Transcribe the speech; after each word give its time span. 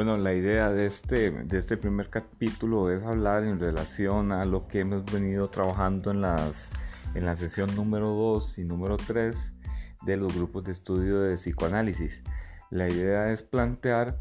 Bueno, 0.00 0.16
la 0.16 0.32
idea 0.32 0.70
de 0.70 0.86
este, 0.86 1.30
de 1.30 1.58
este 1.58 1.76
primer 1.76 2.08
capítulo 2.08 2.90
es 2.90 3.02
hablar 3.02 3.44
en 3.44 3.60
relación 3.60 4.32
a 4.32 4.46
lo 4.46 4.66
que 4.66 4.80
hemos 4.80 5.04
venido 5.04 5.50
trabajando 5.50 6.10
en, 6.10 6.22
las, 6.22 6.70
en 7.14 7.26
la 7.26 7.36
sesión 7.36 7.76
número 7.76 8.08
2 8.08 8.60
y 8.60 8.64
número 8.64 8.96
3 8.96 9.36
de 10.06 10.16
los 10.16 10.34
grupos 10.34 10.64
de 10.64 10.72
estudio 10.72 11.20
de 11.20 11.34
psicoanálisis. 11.34 12.22
La 12.70 12.88
idea 12.88 13.30
es 13.30 13.42
plantear 13.42 14.16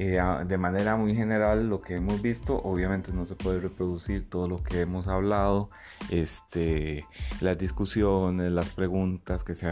eh, 0.00 0.20
de 0.46 0.58
manera 0.58 0.94
muy 0.94 1.16
general 1.16 1.68
lo 1.68 1.80
que 1.80 1.96
hemos 1.96 2.22
visto, 2.22 2.56
obviamente 2.56 3.12
no 3.12 3.24
se 3.24 3.34
puede 3.34 3.58
reproducir 3.58 4.30
todo 4.30 4.46
lo 4.46 4.62
que 4.62 4.82
hemos 4.82 5.08
hablado, 5.08 5.70
este, 6.08 7.04
las 7.40 7.58
discusiones, 7.58 8.52
las 8.52 8.68
preguntas 8.68 9.42
que 9.42 9.56
se, 9.56 9.66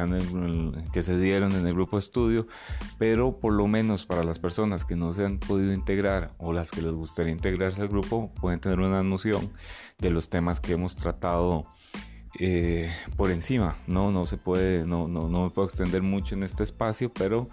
que 0.92 1.04
se 1.04 1.16
dieron 1.16 1.52
en 1.52 1.64
el 1.64 1.74
grupo 1.74 1.94
de 1.94 2.00
estudio, 2.00 2.48
pero 2.98 3.38
por 3.38 3.52
lo 3.52 3.68
menos 3.68 4.04
para 4.04 4.24
las 4.24 4.40
personas 4.40 4.84
que 4.84 4.96
no 4.96 5.12
se 5.12 5.24
han 5.24 5.38
podido 5.38 5.72
integrar 5.72 6.32
o 6.38 6.52
las 6.52 6.72
que 6.72 6.82
les 6.82 6.92
gustaría 6.92 7.30
integrarse 7.30 7.80
al 7.82 7.88
grupo, 7.88 8.34
pueden 8.40 8.58
tener 8.58 8.80
una 8.80 9.04
noción 9.04 9.52
de 9.98 10.10
los 10.10 10.28
temas 10.28 10.58
que 10.58 10.72
hemos 10.72 10.96
tratado. 10.96 11.66
Eh, 12.40 12.90
por 13.16 13.30
encima, 13.30 13.76
no, 13.86 14.10
no 14.10 14.26
se 14.26 14.38
puede, 14.38 14.84
no, 14.84 15.06
no, 15.06 15.28
no 15.28 15.44
me 15.44 15.50
puedo 15.50 15.68
extender 15.68 16.02
mucho 16.02 16.34
en 16.34 16.42
este 16.42 16.64
espacio, 16.64 17.12
pero 17.12 17.48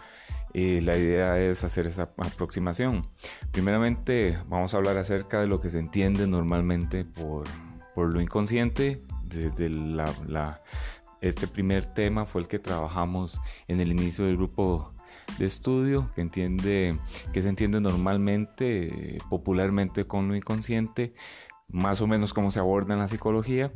y 0.54 0.82
la 0.82 0.98
idea 0.98 1.40
es 1.40 1.64
hacer 1.64 1.88
esa 1.88 2.10
aproximación. 2.18 3.08
Primeramente 3.52 4.38
vamos 4.48 4.74
a 4.74 4.78
hablar 4.78 4.98
acerca 4.98 5.42
de 5.42 5.48
lo 5.48 5.60
que 5.60 5.70
se 5.70 5.80
entiende 5.80 6.28
normalmente 6.28 7.06
por, 7.06 7.46
por 7.96 8.14
lo 8.14 8.22
inconsciente. 8.22 9.02
Este 11.22 11.48
primer 11.48 11.86
tema 11.86 12.26
fue 12.26 12.42
el 12.42 12.48
que 12.48 12.60
trabajamos 12.60 13.42
en 13.68 13.80
el 13.80 13.92
inicio 13.92 14.26
del 14.26 14.38
grupo 14.38 14.94
de 15.38 15.46
estudio 15.46 16.12
que 16.16 16.22
entiende 16.22 17.00
que 17.32 17.42
se 17.42 17.50
entiende 17.50 17.80
normalmente 17.80 19.18
popularmente 19.30 20.06
con 20.06 20.28
lo 20.28 20.36
inconsciente 20.36 21.14
más 21.70 22.02
o 22.02 22.08
menos 22.08 22.34
cómo 22.34 22.52
se 22.52 22.60
aborda 22.60 22.94
en 22.94 23.00
la 23.00 23.08
psicología 23.08 23.72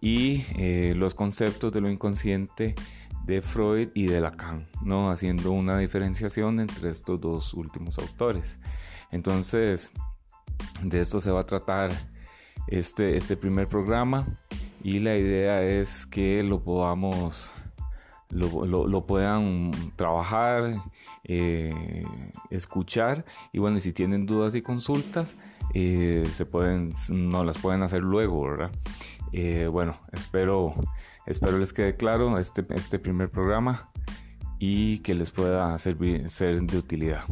y 0.00 0.44
eh, 0.56 0.94
los 0.96 1.14
conceptos 1.14 1.72
de 1.72 1.80
lo 1.80 1.90
inconsciente 1.90 2.74
de 3.28 3.42
Freud 3.42 3.90
y 3.92 4.06
de 4.06 4.22
Lacan, 4.22 4.66
¿no? 4.82 5.10
haciendo 5.10 5.52
una 5.52 5.76
diferenciación 5.76 6.60
entre 6.60 6.88
estos 6.88 7.20
dos 7.20 7.52
últimos 7.52 7.98
autores. 7.98 8.58
Entonces, 9.12 9.92
de 10.82 11.00
esto 11.00 11.20
se 11.20 11.30
va 11.30 11.40
a 11.40 11.46
tratar 11.46 11.90
este, 12.68 13.18
este 13.18 13.36
primer 13.36 13.68
programa 13.68 14.26
y 14.82 15.00
la 15.00 15.14
idea 15.14 15.62
es 15.62 16.06
que 16.06 16.42
lo 16.42 16.64
podamos, 16.64 17.52
lo, 18.30 19.06
puedan 19.06 19.72
trabajar, 19.94 20.80
eh, 21.24 22.04
escuchar 22.48 23.26
y 23.52 23.58
bueno, 23.58 23.78
si 23.78 23.92
tienen 23.92 24.24
dudas 24.24 24.54
y 24.54 24.62
consultas, 24.62 25.36
eh, 25.74 26.24
se 26.32 26.46
pueden, 26.46 26.94
no 27.10 27.44
las 27.44 27.58
pueden 27.58 27.82
hacer 27.82 28.00
luego, 28.00 28.40
¿verdad? 28.40 28.70
Eh, 29.32 29.68
bueno, 29.70 29.98
espero 30.12 30.74
Espero 31.28 31.58
les 31.58 31.74
quede 31.74 31.94
claro 31.94 32.38
este, 32.38 32.64
este 32.70 32.98
primer 32.98 33.30
programa 33.30 33.90
y 34.58 35.00
que 35.00 35.12
les 35.12 35.30
pueda 35.30 35.76
servir, 35.76 36.26
ser 36.30 36.62
de 36.62 36.78
utilidad. 36.78 37.24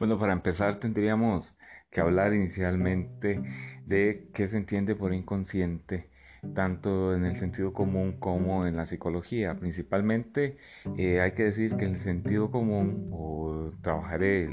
Bueno, 0.00 0.18
para 0.18 0.32
empezar 0.32 0.80
tendríamos 0.80 1.56
que 1.90 2.00
hablar 2.00 2.34
inicialmente 2.34 3.40
de 3.86 4.28
qué 4.34 4.46
se 4.46 4.58
entiende 4.58 4.94
por 4.94 5.14
inconsciente, 5.14 6.10
tanto 6.54 7.14
en 7.14 7.24
el 7.24 7.36
sentido 7.36 7.72
común 7.72 8.16
como 8.18 8.66
en 8.66 8.76
la 8.76 8.86
psicología. 8.86 9.58
Principalmente 9.58 10.58
eh, 10.96 11.20
hay 11.20 11.32
que 11.32 11.44
decir 11.44 11.76
que 11.76 11.86
el 11.86 11.96
sentido 11.96 12.50
común, 12.50 13.08
o 13.12 13.72
trabajaré 13.82 14.44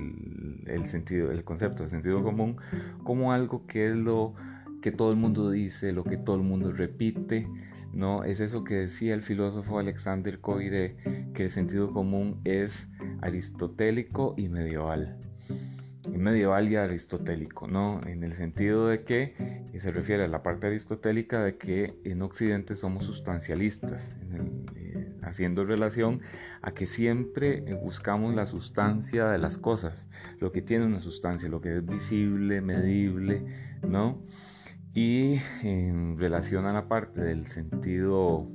el, 0.66 0.86
sentido, 0.86 1.32
el 1.32 1.44
concepto 1.44 1.84
de 1.84 1.90
sentido 1.90 2.24
común 2.24 2.58
como 3.04 3.34
algo 3.34 3.68
que 3.68 3.90
es 3.90 3.96
lo 3.96 4.34
que 4.82 4.92
todo 4.92 5.12
el 5.12 5.18
mundo 5.18 5.52
dice, 5.52 5.92
lo 5.92 6.04
que 6.04 6.18
todo 6.18 6.36
el 6.38 6.44
mundo 6.44 6.72
repite, 6.72 7.48
¿no? 7.92 8.24
Es 8.24 8.40
eso 8.40 8.64
que 8.64 8.76
decía 8.76 9.14
el 9.16 9.24
filósofo 9.24 9.80
Alexander 9.80 10.40
Coiré, 10.40 10.96
que 11.34 11.44
el 11.44 11.50
sentido 11.50 11.92
común 11.92 12.40
es 12.44 12.88
aristotélico 13.22 14.36
y 14.38 14.48
medieval 14.48 15.18
medieval 16.08 16.70
y 16.70 16.76
aristotélico, 16.76 17.68
¿no? 17.68 18.00
En 18.06 18.24
el 18.24 18.34
sentido 18.34 18.88
de 18.88 19.04
que 19.04 19.34
se 19.80 19.92
refiere 19.92 20.24
a 20.24 20.28
la 20.28 20.44
parte 20.44 20.68
aristotélica 20.68 21.44
de 21.44 21.58
que 21.58 22.00
en 22.04 22.22
Occidente 22.22 22.76
somos 22.76 23.06
sustancialistas, 23.06 24.08
eh, 24.76 25.12
haciendo 25.22 25.66
relación 25.66 26.22
a 26.62 26.72
que 26.72 26.86
siempre 26.86 27.62
buscamos 27.76 28.36
la 28.36 28.48
sustancia 28.48 29.28
de 29.28 29.38
las 29.38 29.58
cosas, 29.58 30.08
lo 30.40 30.52
que 30.52 30.62
tiene 30.62 30.86
una 30.86 31.00
sustancia, 31.00 31.50
lo 31.50 31.62
que 31.62 31.78
es 31.78 31.86
visible, 31.86 32.62
medible, 32.62 33.46
¿no? 33.88 34.22
Y 34.94 35.40
en 35.62 36.18
relación 36.18 36.66
a 36.66 36.74
la 36.74 36.88
parte 36.88 37.22
del 37.22 37.48
sentido 37.48 38.48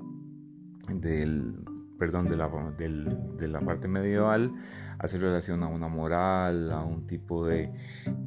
del, 0.89 1.55
perdón, 1.99 2.27
de 2.27 2.37
la, 2.37 2.49
de 2.79 3.49
la 3.49 3.61
parte 3.61 3.89
medieval, 3.89 4.53
hace 5.01 5.17
relación 5.17 5.63
a 5.63 5.69
una 5.69 5.89
moral, 5.89 6.71
a 6.71 6.85
un 6.85 7.07
tipo 7.07 7.47
de, 7.47 7.71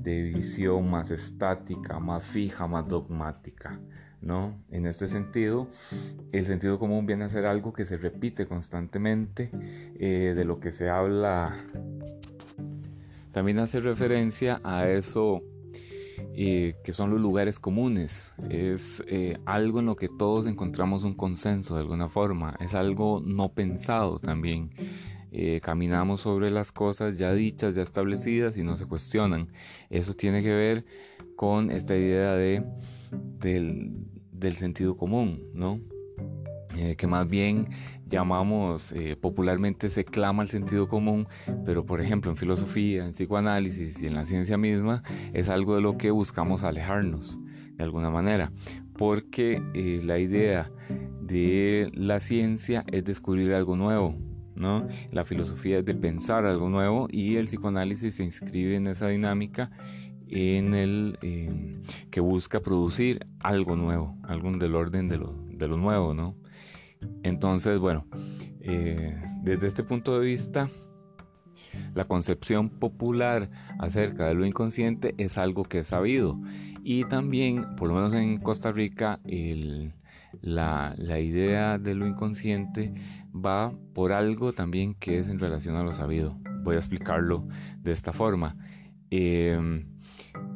visión 0.03 0.89
más 0.89 1.11
estática, 1.11 1.99
más 1.99 2.23
fija, 2.23 2.65
más 2.65 2.87
dogmática. 2.87 3.79
¿no? 4.21 4.57
En 4.71 4.87
este 4.87 5.07
sentido, 5.07 5.67
el 6.31 6.45
sentido 6.45 6.79
común 6.79 7.05
viene 7.05 7.25
a 7.25 7.29
ser 7.29 7.45
algo 7.45 7.73
que 7.73 7.85
se 7.85 7.97
repite 7.97 8.47
constantemente, 8.47 9.51
eh, 9.99 10.33
de 10.35 10.45
lo 10.45 10.59
que 10.59 10.71
se 10.71 10.89
habla. 10.89 11.63
También 13.31 13.59
hace 13.59 13.79
referencia 13.79 14.59
a 14.63 14.89
eso 14.89 15.43
eh, 16.35 16.75
que 16.83 16.93
son 16.93 17.11
los 17.11 17.21
lugares 17.21 17.59
comunes. 17.59 18.33
Es 18.49 19.03
eh, 19.07 19.37
algo 19.45 19.79
en 19.79 19.85
lo 19.85 19.95
que 19.95 20.09
todos 20.09 20.47
encontramos 20.47 21.03
un 21.03 21.13
consenso 21.13 21.75
de 21.75 21.81
alguna 21.81 22.09
forma. 22.09 22.55
Es 22.59 22.73
algo 22.73 23.21
no 23.23 23.49
pensado 23.53 24.17
también. 24.17 24.71
Eh, 25.35 25.61
caminamos 25.63 26.21
sobre 26.21 26.51
las 26.51 26.71
cosas 26.71 27.17
ya 27.17 27.33
dichas, 27.33 27.73
ya 27.73 27.81
establecidas 27.81 28.55
y 28.55 28.61
no 28.61 28.75
se 28.75 28.85
cuestionan. 28.85 29.47
Eso 29.89 30.13
tiene 30.13 30.43
que 30.43 30.53
ver 30.53 30.85
con 31.35 31.71
esta 31.71 31.95
idea 31.95 32.35
de, 32.35 32.63
del, 33.39 34.55
sentido 34.55 34.95
común, 34.95 35.43
¿no? 35.55 35.79
Eh, 36.77 36.95
que 36.95 37.07
más 37.07 37.27
bien 37.27 37.69
llamamos, 38.05 38.91
eh, 38.91 39.15
popularmente 39.19 39.89
se 39.89 40.05
clama 40.05 40.43
el 40.43 40.49
sentido 40.49 40.87
común, 40.87 41.27
pero 41.65 41.83
por 41.83 41.99
ejemplo 41.99 42.29
en 42.29 42.37
filosofía, 42.37 43.03
en 43.03 43.09
psicoanálisis 43.09 44.03
y 44.03 44.05
en 44.05 44.13
la 44.13 44.25
ciencia 44.25 44.59
misma 44.59 45.01
es 45.33 45.49
algo 45.49 45.73
de 45.73 45.81
lo 45.81 45.97
que 45.97 46.11
buscamos 46.11 46.63
alejarnos 46.63 47.39
de 47.75 47.83
alguna 47.83 48.11
manera, 48.11 48.51
porque 48.95 49.59
la 50.03 50.19
idea 50.19 50.71
de 51.21 51.89
la 51.95 52.19
ciencia 52.19 52.83
es 52.91 53.03
descubrir 53.03 53.53
algo 53.53 53.75
nuevo, 53.75 54.15
la 55.11 55.25
filosofía 55.25 55.79
es 55.79 55.85
de 55.85 55.95
pensar 55.95 56.45
algo 56.45 56.69
nuevo 56.69 57.07
y 57.11 57.35
el 57.35 57.45
psicoanálisis 57.45 58.15
se 58.15 58.23
inscribe 58.23 58.75
en 58.75 58.87
esa 58.87 59.07
dinámica 59.07 59.71
en 60.27 60.73
el 60.73 61.17
que 62.09 62.19
busca 62.19 62.61
producir 62.61 63.27
algo 63.39 63.75
nuevo, 63.75 64.17
algo 64.23 64.51
del 64.51 64.75
orden 64.75 65.07
de 65.07 65.17
lo, 65.17 65.35
de 65.49 65.67
lo 65.67 65.77
nuevo, 65.77 66.13
¿no? 66.13 66.35
Entonces, 67.23 67.79
bueno, 67.79 68.05
eh, 68.61 69.21
desde 69.41 69.67
este 69.67 69.83
punto 69.83 70.19
de 70.19 70.25
vista, 70.25 70.69
la 71.93 72.05
concepción 72.05 72.69
popular 72.69 73.49
acerca 73.79 74.27
de 74.27 74.35
lo 74.35 74.45
inconsciente 74.45 75.13
es 75.17 75.37
algo 75.37 75.63
que 75.63 75.79
es 75.79 75.87
sabido. 75.87 76.39
Y 76.83 77.05
también, 77.05 77.75
por 77.75 77.87
lo 77.87 77.95
menos 77.95 78.13
en 78.13 78.39
Costa 78.39 78.71
Rica, 78.71 79.19
la, 80.41 80.93
la 80.97 81.19
idea 81.19 81.77
de 81.77 81.95
lo 81.95 82.07
inconsciente 82.07 82.93
va 83.33 83.73
por 83.93 84.11
algo 84.11 84.53
también 84.53 84.93
que 84.95 85.19
es 85.19 85.29
en 85.29 85.39
relación 85.39 85.75
a 85.75 85.83
lo 85.83 85.91
sabido. 85.91 86.37
Voy 86.63 86.75
a 86.75 86.79
explicarlo 86.79 87.47
de 87.79 87.91
esta 87.91 88.13
forma. 88.13 88.55
Em, 89.09 89.85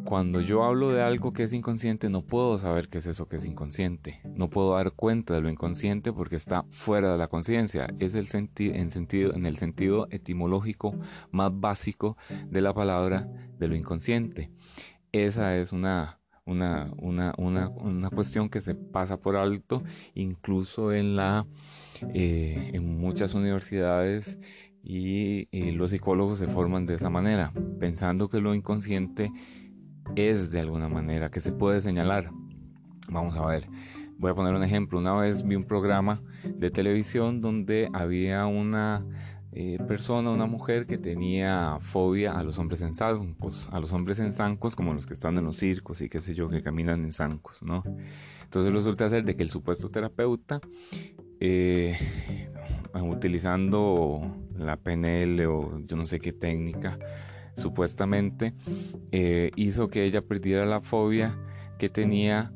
cuando 0.04 0.42
yo 0.42 0.64
hablo 0.64 0.92
de 0.92 1.02
algo 1.02 1.34
que 1.34 1.44
es 1.44 1.54
inconsciente, 1.54 2.10
no 2.10 2.26
puedo 2.26 2.58
saber 2.58 2.88
qué 2.88 3.00
es 3.00 3.08
eso 3.08 3.28
que 3.28 3.36
es 3.36 3.46
inconsciente. 3.46 4.22
No 4.36 4.50
puedo 4.50 4.74
dar 4.74 4.94
cuenta 4.94 5.34
de 5.34 5.42
lo 5.42 5.50
inconsciente 5.50 6.14
porque 6.14 6.38
está 6.38 6.66
fuera 6.72 7.12
de 7.12 7.18
la 7.18 7.28
conciencia. 7.28 7.94
Es 8.00 8.16
el 8.16 8.28
en, 8.34 8.90
sentido, 8.90 9.34
en 9.36 9.46
el 9.46 9.58
sentido 9.58 10.08
etimológico 10.10 10.98
más 11.32 11.52
básico 11.54 12.18
de 12.50 12.62
la 12.62 12.74
palabra 12.74 13.28
de 13.60 13.68
lo 13.68 13.76
inconsciente. 13.76 14.50
Esa 15.12 15.58
es 15.58 15.74
una, 15.74 16.17
una, 16.48 16.92
una, 16.98 17.34
una 17.38 18.10
cuestión 18.10 18.50
que 18.50 18.62
se 18.62 18.74
pasa 18.74 19.18
por 19.18 19.36
alto 19.36 19.84
incluso 20.16 20.94
en 20.94 21.16
la 21.16 21.46
eh, 22.14 22.72
en 22.74 23.00
muchas 23.00 23.34
universidades 23.34 24.40
y, 24.84 25.48
los 25.74 25.92
psicólogos 25.92 26.40
se 26.40 26.48
forman 26.48 26.86
de 26.86 26.96
esa 26.96 27.10
manera, 27.10 27.52
pensando 27.80 28.30
que 28.30 28.40
lo 28.40 28.56
inconsciente 28.56 29.32
es 30.16 30.50
de 30.50 30.62
alguna 30.62 30.88
manera, 30.88 31.30
que 31.30 31.40
se 31.40 31.52
puede 31.52 31.82
señalar. 31.82 32.32
Vamos 33.10 33.36
a 33.36 33.46
ver, 33.46 33.68
voy 34.18 34.32
a 34.32 34.36
poner 34.36 34.54
un 34.54 34.64
ejemplo. 34.64 35.00
Una 35.00 35.14
vez 35.16 35.44
vi 35.44 35.56
un 35.56 35.64
programa 35.64 36.22
de 36.44 36.72
televisión 36.72 37.42
donde 37.42 37.90
había 37.94 38.46
una 38.46 39.06
eh, 39.60 39.80
persona, 39.88 40.30
una 40.30 40.46
mujer 40.46 40.86
que 40.86 41.00
tenía 41.00 41.80
fobia 41.80 42.38
a 42.38 42.44
los 42.44 42.60
hombres 42.60 42.84
en 42.84 42.94
zancos, 42.94 43.70
a 43.72 43.80
los 43.80 43.92
hombres 43.92 44.20
en 44.20 44.32
zancos 44.32 44.76
como 44.76 44.94
los 44.94 45.08
que 45.08 45.14
están 45.14 45.36
en 45.36 45.46
los 45.46 45.58
circos 45.58 46.00
y 46.02 46.10
qué 46.10 46.22
sé 46.22 46.36
yo, 46.36 46.48
que 46.48 46.62
caminan 46.62 47.04
en 47.04 47.12
zancos, 47.12 47.64
¿no? 47.64 47.82
Entonces 48.44 48.72
resulta 48.72 49.10
ser 49.10 49.24
de 49.24 49.36
que 49.36 49.42
el 49.42 49.50
supuesto 49.50 49.90
terapeuta, 49.90 50.62
eh, 51.40 51.98
utilizando 53.02 54.32
la 54.56 54.78
PNL 54.78 55.48
o 55.48 55.82
yo 55.88 55.98
no 55.98 56.06
sé 56.06 56.20
qué 56.20 56.34
técnica, 56.34 57.00
supuestamente, 57.56 58.54
eh, 59.12 59.50
hizo 59.56 59.88
que 59.88 60.04
ella 60.04 60.22
perdiera 60.22 60.68
la 60.68 60.82
fobia 60.82 61.36
que 61.78 61.90
tenía 61.90 62.52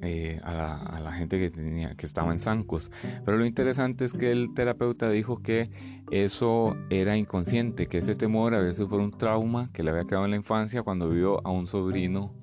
eh, 0.00 0.40
a, 0.42 1.00
la, 1.02 1.12
gente 1.12 1.38
que, 1.38 1.50
tenía, 1.50 1.94
que 1.96 2.06
estaba 2.06 2.32
en 2.32 2.38
zancos. 2.38 2.90
Pero 3.24 3.36
lo 3.36 3.44
interesante 3.44 4.04
es 4.04 4.12
que 4.14 4.32
el 4.32 4.54
terapeuta 4.54 5.10
dijo 5.10 5.42
que 5.42 5.70
eso 6.10 6.76
era 6.88 7.16
inconsciente, 7.16 7.86
que 7.86 7.98
ese 7.98 8.14
temor 8.14 8.54
había 8.54 8.72
sido 8.72 8.88
por 8.88 9.00
un 9.00 9.10
trauma 9.10 9.70
que 9.72 9.82
le 9.82 9.90
había 9.90 10.04
quedado 10.04 10.24
en 10.24 10.30
la 10.30 10.36
infancia 10.38 10.82
cuando 10.82 11.08
vio 11.10 11.46
a 11.46 11.50
un 11.50 11.66
sobrino, 11.66 12.34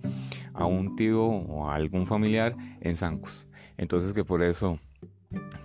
a 0.53 0.65
un 0.65 0.95
tío 0.95 1.25
o 1.25 1.69
a 1.69 1.75
algún 1.75 2.05
familiar 2.05 2.55
en 2.81 2.95
zancos. 2.95 3.47
Entonces 3.77 4.13
que 4.13 4.23
por 4.23 4.43
eso, 4.43 4.79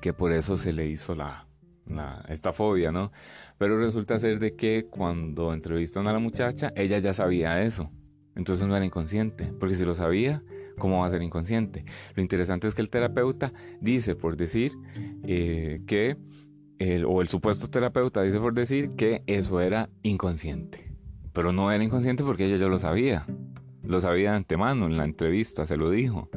que 0.00 0.14
por 0.14 0.32
eso 0.32 0.56
se 0.56 0.72
le 0.72 0.87
hizo 0.87 1.14
la, 1.14 1.46
esta 2.29 2.52
fobia, 2.55 2.93
¿no? 2.93 3.12
Pero 3.58 3.79
resulta 3.79 4.19
ser 4.19 4.38
de 4.38 4.56
que 4.56 4.87
cuando 4.90 5.52
entrevistan 5.52 6.06
a 6.06 6.12
la 6.14 6.19
muchacha, 6.19 6.72
ella 6.76 6.99
ya 6.99 7.12
sabía 7.12 7.61
eso. 7.61 7.90
Entonces 8.36 8.66
no 8.68 8.76
era 8.76 8.84
inconsciente, 8.84 9.52
porque 9.58 9.74
si 9.74 9.84
lo 9.84 9.94
sabía, 9.94 10.42
¿cómo 10.78 11.00
va 11.00 11.06
a 11.06 11.10
ser 11.10 11.22
inconsciente? 11.22 11.84
Lo 12.14 12.22
interesante 12.22 12.68
es 12.68 12.74
que 12.74 12.82
el 12.82 12.90
terapeuta 12.90 13.52
dice, 13.80 14.14
por 14.14 14.36
decir, 14.36 14.72
eh, 15.24 15.80
que, 15.86 16.16
el, 16.78 17.06
o 17.06 17.22
el 17.22 17.28
supuesto 17.28 17.68
terapeuta 17.68 18.22
dice 18.22 18.38
por 18.38 18.52
decir 18.52 18.90
que 18.90 19.22
eso 19.26 19.60
era 19.60 19.88
inconsciente. 20.02 20.92
Pero 21.32 21.52
no 21.52 21.72
era 21.72 21.82
inconsciente 21.82 22.22
porque 22.22 22.44
ella 22.44 22.56
ya 22.56 22.66
lo 22.66 22.78
sabía. 22.78 23.26
Lo 23.82 24.00
sabía 24.00 24.32
de 24.32 24.36
antemano, 24.36 24.86
en 24.86 24.96
la 24.96 25.04
entrevista 25.04 25.64
se 25.64 25.76
lo 25.76 25.90
dijo. 25.90 26.28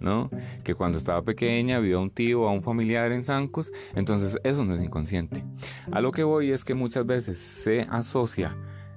¿no? 0.00 0.30
Que 0.64 0.74
cuando 0.74 0.98
estaba 0.98 1.22
pequeña 1.22 1.78
vio 1.78 1.98
a 1.98 2.02
un 2.02 2.10
tío 2.10 2.48
a 2.48 2.52
un 2.52 2.62
familiar 2.62 3.12
en 3.12 3.22
zancos, 3.22 3.72
entonces 3.94 4.38
eso 4.42 4.64
no 4.64 4.74
es 4.74 4.80
inconsciente. 4.80 5.44
A 5.92 6.00
lo 6.00 6.12
que 6.12 6.24
voy 6.24 6.50
es 6.50 6.64
que 6.64 6.74
muchas 6.74 7.06
veces 7.06 7.38
se 7.38 7.82
asocia 7.82 8.56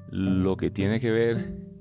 lo 0.10 0.58
que 0.58 0.72
tiene 0.72 1.00
que 1.00 1.12
ver 1.12 1.75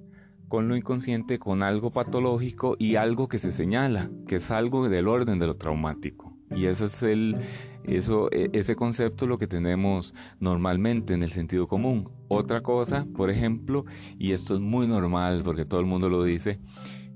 con 0.55 0.69
lo 0.69 0.77
inconsciente, 0.77 1.41
con 1.41 1.65
algo 1.65 1.91
patológico 1.91 2.77
y 2.79 2.95
algo 2.95 3.27
que 3.27 3.39
se 3.39 3.51
señala, 3.51 4.09
que 4.29 4.37
es 4.37 4.53
algo 4.53 4.89
del 4.89 5.09
orden 5.09 5.41
de 5.41 5.49
lo 5.49 5.57
traumático. 5.57 6.33
Y 6.55 6.67
ese 6.67 6.85
es 6.85 7.03
el, 7.03 7.37
eso, 7.83 8.31
e, 8.31 8.51
ese 8.53 8.77
concepto 8.77 9.27
lo 9.27 9.37
que 9.37 9.49
tenemos 9.49 10.15
normalmente 10.39 11.13
en 11.13 11.25
el 11.25 11.33
sentido 11.33 11.67
común. 11.67 12.09
Otra 12.29 12.61
cosa, 12.61 13.05
por 13.17 13.31
ejemplo, 13.31 13.85
y 14.17 14.31
esto 14.31 14.55
es 14.55 14.61
muy 14.61 14.87
normal 14.87 15.43
porque 15.45 15.65
todo 15.65 15.81
el 15.81 15.87
mundo 15.87 16.09
lo 16.09 16.23
dice, 16.23 16.61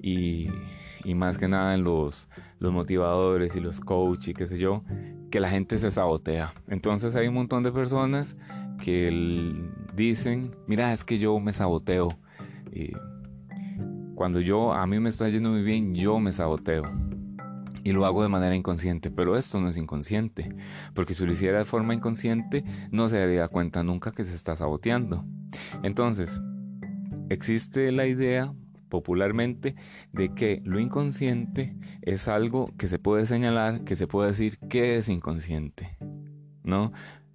y, 0.02 0.48
y 1.04 1.14
más 1.14 1.38
que 1.38 1.46
nada 1.46 1.76
en 1.76 1.84
los, 1.84 2.28
los 2.58 2.72
motivadores 2.72 3.54
y 3.54 3.60
los 3.60 3.78
coaches 3.78 4.30
y 4.30 4.34
qué 4.34 4.48
sé 4.48 4.58
yo, 4.58 4.82
que 5.30 5.38
la 5.38 5.48
gente 5.48 5.78
se 5.78 5.92
sabotea. 5.92 6.54
Entonces 6.66 7.14
hay 7.14 7.28
un 7.28 7.34
montón 7.34 7.62
de 7.62 7.70
personas 7.70 8.36
que 8.82 9.54
dicen, 9.94 10.56
mira, 10.66 10.92
es 10.92 11.04
que 11.04 11.20
yo 11.20 11.38
me 11.38 11.52
saboteo. 11.52 12.08
Cuando 14.18 14.40
yo, 14.40 14.72
a 14.72 14.84
mí 14.88 14.98
me 14.98 15.10
está 15.10 15.28
yendo 15.28 15.50
muy 15.50 15.62
bien, 15.62 15.94
yo 15.94 16.18
me 16.18 16.32
saboteo. 16.32 16.82
Y 17.84 17.92
lo 17.92 18.04
hago 18.04 18.24
de 18.24 18.28
manera 18.28 18.56
inconsciente, 18.56 19.12
pero 19.12 19.38
esto 19.38 19.60
no 19.60 19.68
es 19.68 19.76
inconsciente, 19.76 20.52
porque 20.92 21.14
si 21.14 21.24
lo 21.24 21.30
hiciera 21.30 21.58
de 21.58 21.64
forma 21.64 21.94
inconsciente, 21.94 22.64
no 22.90 23.06
se 23.06 23.16
daría 23.16 23.46
cuenta 23.46 23.84
nunca 23.84 24.10
que 24.10 24.24
se 24.24 24.34
está 24.34 24.56
saboteando. 24.56 25.24
Entonces, 25.84 26.42
existe 27.28 27.92
la 27.92 28.08
idea 28.08 28.52
popularmente 28.88 29.76
de 30.12 30.34
que 30.34 30.62
lo 30.64 30.80
inconsciente 30.80 31.76
es 32.02 32.26
algo 32.26 32.64
que 32.76 32.88
se 32.88 32.98
puede 32.98 33.24
señalar, 33.24 33.84
que 33.84 33.94
se 33.94 34.08
puede 34.08 34.30
decir 34.30 34.58
que 34.68 34.96
es 34.96 35.08
inconsciente, 35.08 35.96
¿no? 36.64 36.90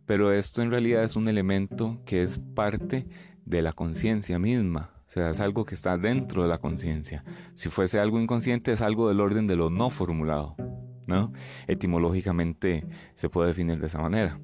Pero 0.05 0.33
esto 0.33 0.61
en 0.61 0.69
realidad 0.69 1.05
es 1.05 1.15
un 1.15 1.29
elemento 1.29 2.01
que 2.05 2.23
es 2.23 2.39
parte 2.39 3.07
de 3.45 3.61
la 3.61 3.71
conciencia 3.71 4.37
misma, 4.37 4.92
sea, 5.13 5.29
es 5.29 5.39
algo 5.39 5.63
que 5.63 5.75
está 5.75 5.97
dentro 5.97 6.41
de 6.41 6.49
la 6.49 6.57
conciencia. 6.57 7.23
Si 7.53 7.69
fuese 7.69 7.99
algo 7.99 8.19
inconsciente, 8.19 8.71
es 8.71 8.81
algo 8.81 9.07
del 9.07 9.21
orden 9.21 9.47
de 9.47 9.55
lo 9.55 9.69
no 9.69 9.89
formulado. 9.89 10.55
¿no? 11.07 11.33
Etimológicamente 11.67 12.85
se 13.13 13.29
puede 13.29 13.49
definir 13.49 13.79
de 13.79 13.87
esa 13.87 14.01
manera. 14.01 14.39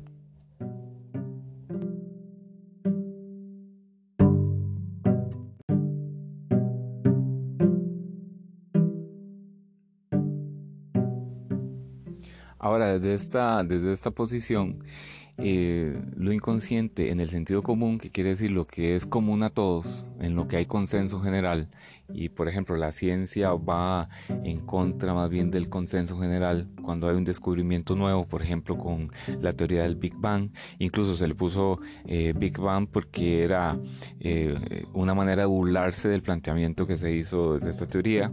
Ahora, 12.62 13.00
desde 13.00 13.13
esta, 13.13 13.63
desde 13.63 13.94
esta 13.94 14.12
posición, 14.12 14.83
eh, 15.41 15.97
lo 16.15 16.31
inconsciente 16.31 17.12
en 17.12 17.19
el 17.19 17.30
sentido 17.30 17.63
común, 17.63 17.97
que 17.97 18.09
quiere 18.09 18.31
decir 18.31 18.51
lo 18.51 18.68
que 18.68 18.95
es 18.95 19.06
común 19.06 19.44
a 19.44 19.50
todos, 19.50 20.06
en 20.19 20.36
lo 20.36 20.47
que 20.47 20.57
hay 20.57 20.65
consenso 20.65 21.21
general, 21.21 21.69
y 22.13 22.30
por 22.30 22.47
ejemplo 22.47 22.75
la 22.75 22.91
ciencia 22.91 23.53
va 23.53 24.09
en 24.44 24.59
contra 24.65 25.13
más 25.13 25.30
bien 25.30 25.51
del 25.51 25.69
consenso 25.69 26.19
general 26.19 26.68
cuando 26.81 27.07
hay 27.07 27.15
un 27.15 27.24
descubrimiento 27.24 27.95
nuevo, 27.95 28.27
por 28.27 28.41
ejemplo 28.41 28.77
con 28.77 29.12
la 29.41 29.53
teoría 29.53 29.83
del 29.83 29.95
Big 29.95 30.15
Bang, 30.15 30.50
incluso 30.80 31.15
se 31.15 31.27
le 31.27 31.36
puso 31.36 31.80
eh, 32.06 32.33
Big 32.36 32.57
Bang 32.57 32.88
porque 32.91 33.44
era 33.44 33.77
eh, 34.19 34.86
una 34.94 35.13
manera 35.13 35.44
de 35.44 35.47
burlarse 35.47 36.09
del 36.09 36.21
planteamiento 36.21 36.88
que 36.88 36.97
se 36.97 37.12
hizo 37.12 37.59
de 37.59 37.69
esta 37.69 37.86
teoría, 37.86 38.31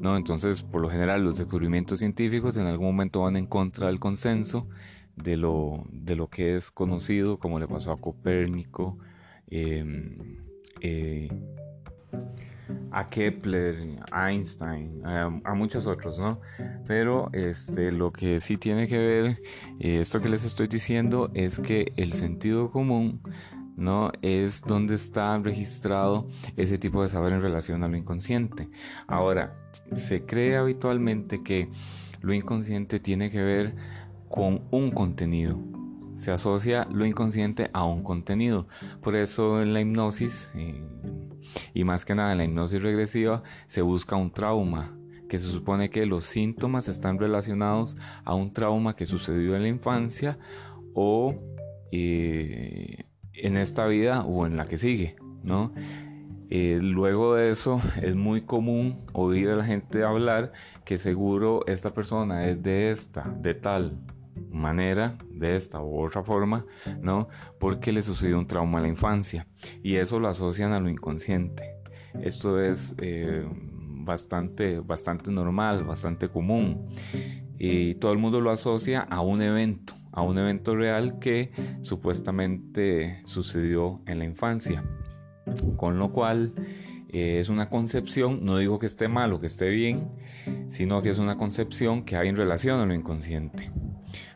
¿no? 0.00 0.16
Entonces, 0.16 0.62
por 0.62 0.80
lo 0.80 0.90
general, 0.90 1.24
los 1.24 1.38
descubrimientos 1.38 1.98
científicos 1.98 2.56
en 2.56 2.66
algún 2.66 2.86
momento 2.86 3.22
van 3.22 3.36
en 3.36 3.46
contra 3.46 3.88
del 3.88 3.98
consenso, 3.98 4.66
de 5.22 5.36
lo, 5.36 5.84
de 5.90 6.16
lo 6.16 6.28
que 6.28 6.56
es 6.56 6.70
conocido, 6.70 7.38
como 7.38 7.58
le 7.58 7.66
pasó 7.66 7.92
a 7.92 7.96
Copérnico, 7.96 8.98
em, 9.50 10.38
eh, 10.80 11.28
a 12.90 13.08
Kepler, 13.08 13.98
a 14.10 14.30
Einstein, 14.30 15.02
a, 15.04 15.54
muchos 15.54 15.86
otros, 15.86 16.18
¿no? 16.18 16.40
Pero 16.86 17.30
este, 17.32 17.92
lo 17.92 18.12
que 18.12 18.40
sí 18.40 18.56
tiene 18.56 18.86
que 18.86 18.98
ver, 18.98 19.42
eh, 19.78 20.00
esto 20.00 20.20
que 20.20 20.28
les 20.28 20.44
estoy 20.44 20.66
diciendo, 20.66 21.30
es 21.34 21.58
que 21.58 21.92
el 21.96 22.12
sentido 22.12 22.70
común 22.70 23.20
¿no? 23.78 24.10
Es 24.22 24.62
donde 24.62 24.96
está 24.96 25.38
registrado 25.38 26.26
ese 26.56 26.78
tipo 26.78 27.00
de 27.00 27.08
saber 27.08 27.32
en 27.32 27.42
relación 27.42 27.84
a 27.84 27.88
lo 27.88 27.96
inconsciente. 27.96 28.68
Ahora, 29.06 29.54
se 29.94 30.24
cree 30.24 30.56
habitualmente 30.56 31.44
que 31.44 31.68
lo 32.20 32.34
inconsciente 32.34 32.98
tiene 32.98 33.30
que 33.30 33.40
ver 33.40 33.76
con 34.28 34.62
un 34.70 34.90
contenido. 34.90 35.58
Se 36.16 36.32
asocia 36.32 36.86
lo 36.90 37.06
inconsciente 37.06 37.70
a 37.72 37.84
un 37.84 38.02
contenido. 38.02 38.66
Por 39.02 39.14
eso 39.14 39.62
en 39.62 39.72
la 39.72 39.80
hipnosis, 39.80 40.50
eh, 40.54 40.82
y 41.74 41.84
más 41.84 42.04
que 42.04 42.14
nada 42.14 42.32
en 42.32 42.38
la 42.38 42.44
hipnosis 42.44 42.82
regresiva, 42.82 43.42
se 43.66 43.82
busca 43.82 44.16
un 44.16 44.32
trauma, 44.32 44.98
que 45.28 45.38
se 45.38 45.48
supone 45.48 45.90
que 45.90 46.06
los 46.06 46.24
síntomas 46.24 46.88
están 46.88 47.18
relacionados 47.18 47.96
a 48.24 48.34
un 48.34 48.52
trauma 48.52 48.96
que 48.96 49.06
sucedió 49.06 49.54
en 49.54 49.62
la 49.62 49.68
infancia 49.68 50.38
o 50.94 51.34
eh, 51.92 53.04
en 53.34 53.56
esta 53.56 53.86
vida 53.86 54.24
o 54.24 54.46
en 54.46 54.56
la 54.56 54.64
que 54.64 54.78
sigue, 54.78 55.16
¿no? 55.42 55.72
Eh, 56.50 56.78
luego 56.80 57.34
de 57.34 57.50
eso 57.50 57.80
es 58.02 58.14
muy 58.14 58.40
común 58.40 59.04
oír 59.12 59.50
a 59.50 59.56
la 59.56 59.64
gente 59.64 60.02
hablar 60.02 60.52
que 60.84 60.96
seguro 60.96 61.62
esta 61.66 61.92
persona 61.92 62.46
es 62.46 62.62
de 62.62 62.90
esta, 62.90 63.22
de 63.40 63.52
tal, 63.52 63.98
manera, 64.50 65.16
de 65.30 65.54
esta 65.54 65.80
u 65.80 66.04
otra 66.04 66.22
forma, 66.22 66.64
¿no? 67.00 67.28
Porque 67.58 67.92
le 67.92 68.02
sucedió 68.02 68.38
un 68.38 68.46
trauma 68.46 68.78
en 68.78 68.82
la 68.82 68.88
infancia 68.88 69.46
y 69.82 69.96
eso 69.96 70.20
lo 70.20 70.28
asocian 70.28 70.72
a 70.72 70.80
lo 70.80 70.88
inconsciente. 70.88 71.76
Esto 72.22 72.60
es 72.60 72.94
eh, 72.98 73.46
bastante, 74.08 74.80
bastante 74.80 75.30
normal, 75.30 75.84
bastante 75.84 76.28
común 76.28 76.88
y 77.58 77.94
todo 77.94 78.12
el 78.12 78.18
mundo 78.18 78.40
lo 78.40 78.50
asocia 78.50 79.00
a 79.00 79.20
un 79.20 79.42
evento, 79.42 79.94
a 80.12 80.22
un 80.22 80.38
evento 80.38 80.76
real 80.76 81.18
que 81.18 81.52
supuestamente 81.80 83.20
sucedió 83.24 84.00
en 84.06 84.18
la 84.18 84.24
infancia. 84.24 84.84
Con 85.76 85.98
lo 85.98 86.12
cual 86.12 86.52
eh, 87.10 87.38
es 87.38 87.48
una 87.48 87.70
concepción, 87.70 88.44
no 88.44 88.58
digo 88.58 88.78
que 88.78 88.86
esté 88.86 89.08
mal 89.08 89.32
o 89.32 89.40
que 89.40 89.46
esté 89.46 89.70
bien, 89.70 90.08
sino 90.68 91.02
que 91.02 91.10
es 91.10 91.18
una 91.18 91.36
concepción 91.36 92.04
que 92.04 92.16
hay 92.16 92.28
en 92.28 92.36
relación 92.36 92.80
a 92.80 92.86
lo 92.86 92.94
inconsciente. 92.94 93.70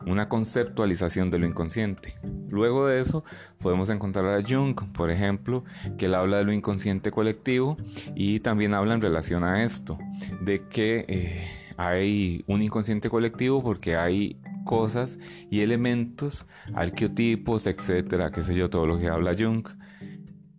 Una 0.07 0.29
conceptualización 0.29 1.31
de 1.31 1.39
lo 1.39 1.47
inconsciente. 1.47 2.17
Luego 2.51 2.87
de 2.87 3.01
eso 3.01 3.25
podemos 3.59 3.89
encontrar 3.91 4.27
a 4.27 4.43
Jung, 4.43 4.75
por 4.93 5.11
ejemplo, 5.11 5.65
que 5.99 6.07
él 6.07 6.15
habla 6.15 6.39
de 6.39 6.45
lo 6.45 6.53
inconsciente 6.53 7.11
colectivo 7.11 7.77
y 8.15 8.41
también 8.41 8.75
habla 8.75 8.95
en 8.95 9.01
relación 9.01 9.45
a 9.45 9.63
esto, 9.63 9.99
de 10.41 10.67
que 10.69 11.05
eh, 11.09 11.49
hay 11.77 12.45
un 12.47 12.63
inconsciente 12.63 13.09
colectivo 13.09 13.63
porque 13.63 13.97
hay 13.97 14.37
cosas 14.65 15.19
y 15.51 15.61
elementos, 15.61 16.47
arqueotipos, 16.75 17.67
etcétera, 17.67 18.31
qué 18.31 18.43
sé 18.43 18.55
yo, 18.55 18.71
todo 18.71 18.87
lo 18.87 18.99
que 18.99 19.09
habla 19.09 19.35
Jung, 19.39 19.67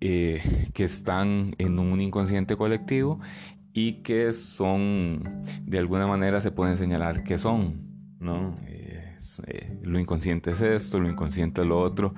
eh, 0.01 0.69
que 0.73 0.83
están 0.83 1.55
en 1.57 1.79
un 1.79 2.01
inconsciente 2.01 2.57
colectivo 2.57 3.19
y 3.73 4.03
que 4.03 4.31
son, 4.31 5.41
de 5.61 5.79
alguna 5.79 6.07
manera 6.07 6.41
se 6.41 6.51
pueden 6.51 6.77
señalar 6.77 7.23
que 7.23 7.37
son, 7.37 7.81
¿no? 8.19 8.53
Eh, 8.67 8.82
lo 9.81 9.99
inconsciente 9.99 10.51
es 10.51 10.61
esto, 10.61 10.99
lo 10.99 11.09
inconsciente 11.09 11.61
es 11.61 11.67
lo 11.67 11.79
otro. 11.79 12.13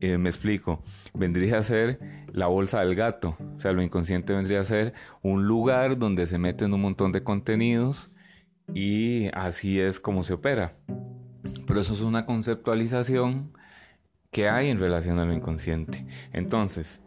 Eh, 0.00 0.18
me 0.18 0.28
explico, 0.28 0.82
vendría 1.14 1.58
a 1.58 1.62
ser 1.62 1.98
la 2.32 2.46
bolsa 2.46 2.80
del 2.80 2.94
gato, 2.94 3.36
o 3.54 3.58
sea, 3.58 3.72
lo 3.72 3.82
inconsciente 3.82 4.32
vendría 4.34 4.60
a 4.60 4.64
ser 4.64 4.94
un 5.22 5.46
lugar 5.46 5.98
donde 5.98 6.26
se 6.26 6.38
meten 6.38 6.72
un 6.72 6.80
montón 6.80 7.12
de 7.12 7.22
contenidos 7.22 8.10
y 8.74 9.28
así 9.34 9.80
es 9.80 10.00
como 10.00 10.22
se 10.22 10.34
opera. 10.34 10.76
Pero 11.66 11.80
eso 11.80 11.92
es 11.92 12.00
una 12.00 12.26
conceptualización 12.26 13.52
que 14.30 14.48
hay 14.48 14.68
en 14.68 14.78
relación 14.78 15.18
a 15.18 15.24
lo 15.24 15.32
inconsciente. 15.32 16.06
Entonces, 16.32 17.02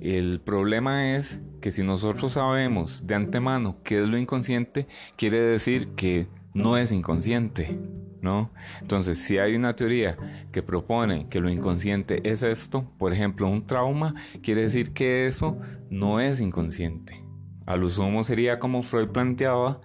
el 0.00 0.40
problema 0.40 1.14
es 1.14 1.40
que 1.60 1.70
si 1.70 1.82
nosotros 1.82 2.32
sabemos 2.32 3.06
de 3.06 3.14
antemano 3.14 3.78
qué 3.84 4.02
es 4.02 4.08
lo 4.08 4.18
inconsciente, 4.18 4.86
quiere 5.16 5.38
decir 5.38 5.88
que 5.94 6.28
no 6.54 6.76
es 6.76 6.92
inconsciente, 6.92 7.78
¿no? 8.20 8.50
Entonces, 8.80 9.18
si 9.18 9.38
hay 9.38 9.54
una 9.54 9.74
teoría 9.74 10.16
que 10.52 10.62
propone 10.62 11.26
que 11.28 11.40
lo 11.40 11.50
inconsciente 11.50 12.20
es 12.28 12.42
esto, 12.42 12.90
por 12.98 13.12
ejemplo, 13.12 13.48
un 13.48 13.66
trauma, 13.66 14.14
quiere 14.42 14.62
decir 14.62 14.92
que 14.92 15.26
eso 15.26 15.58
no 15.90 16.20
es 16.20 16.40
inconsciente. 16.40 17.22
A 17.66 17.76
lo 17.76 17.88
sumo 17.88 18.24
sería 18.24 18.58
como 18.58 18.82
Freud 18.82 19.08
planteaba 19.08 19.80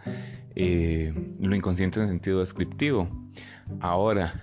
eh, 0.56 1.14
lo 1.40 1.56
inconsciente 1.56 2.00
en 2.00 2.08
sentido 2.08 2.40
descriptivo. 2.40 3.08
Ahora, 3.80 4.42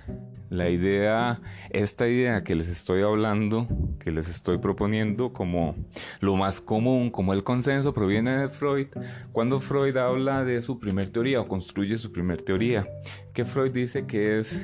la 0.57 0.71
idea, 0.71 1.41
esta 1.71 2.09
idea 2.09 2.43
que 2.45 2.55
les 2.55 2.69
estoy 2.69 3.03
hablando, 3.03 3.69
que 3.99 4.11
les 4.11 4.29
estoy 4.29 4.59
proponiendo 4.59 5.33
como 5.33 5.75
lo 6.21 6.37
más 6.37 6.61
común, 6.61 7.11
como 7.11 7.33
el 7.33 7.43
consenso, 7.43 7.93
proviene 7.93 8.37
de 8.39 8.49
Freud, 8.49 8.89
cuando 9.33 9.61
Freud 9.61 9.97
habla 9.97 10.45
de 10.45 10.63
su 10.63 10.79
primer 10.79 11.11
teoría 11.11 11.41
o 11.41 11.49
construye 11.49 11.97
su 11.97 12.13
primer 12.13 12.43
teoría, 12.43 12.87
que 13.33 13.45
Freud 13.45 13.73
dice 13.73 14.07
que 14.07 14.39
es 14.39 14.61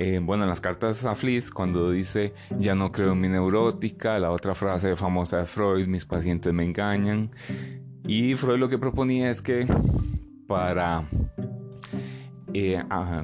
eh, 0.00 0.20
bueno, 0.22 0.44
en 0.44 0.48
las 0.48 0.60
cartas 0.60 1.04
a 1.04 1.16
Fliss, 1.16 1.50
cuando 1.50 1.90
dice 1.90 2.32
ya 2.58 2.76
no 2.76 2.92
creo 2.92 3.14
en 3.14 3.20
mi 3.20 3.28
neurótica, 3.28 4.16
la 4.20 4.30
otra 4.30 4.54
frase 4.54 4.94
famosa 4.94 5.38
de 5.38 5.44
Freud, 5.44 5.88
mis 5.88 6.06
pacientes 6.06 6.52
me 6.52 6.64
engañan. 6.64 7.32
Y 8.06 8.34
Freud 8.36 8.58
lo 8.58 8.68
que 8.68 8.78
proponía 8.78 9.28
es 9.28 9.42
que 9.42 9.66
para 10.46 11.08
eh, 12.54 12.82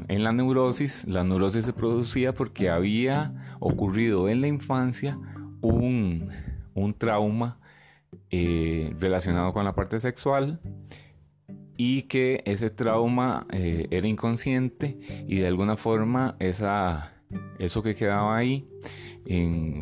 en 0.09 0.25
la 0.25 0.33
neurosis, 0.33 1.07
la 1.07 1.25
neurosis 1.25 1.65
se 1.65 1.73
producía 1.73 2.35
porque 2.35 2.69
había 2.69 3.57
ocurrido 3.59 4.29
en 4.29 4.43
la 4.43 4.49
infancia 4.49 5.19
un, 5.63 6.31
trauma 6.99 7.59
eh, 8.31 8.95
relacionado 8.99 9.53
con 9.55 9.65
la 9.65 9.75
parte 9.75 9.99
sexual 9.99 10.61
y 11.77 12.03
que 12.03 12.43
ese 12.45 12.69
trauma 12.69 13.47
eh, 13.51 13.89
era 13.91 14.07
inconsciente 14.07 14.99
y 15.27 15.39
de 15.39 15.47
alguna 15.47 15.77
forma 15.77 16.37
esa, 16.39 17.15
eso 17.59 17.83
que 17.83 17.97
quedaba 17.97 18.37
ahí 18.37 18.69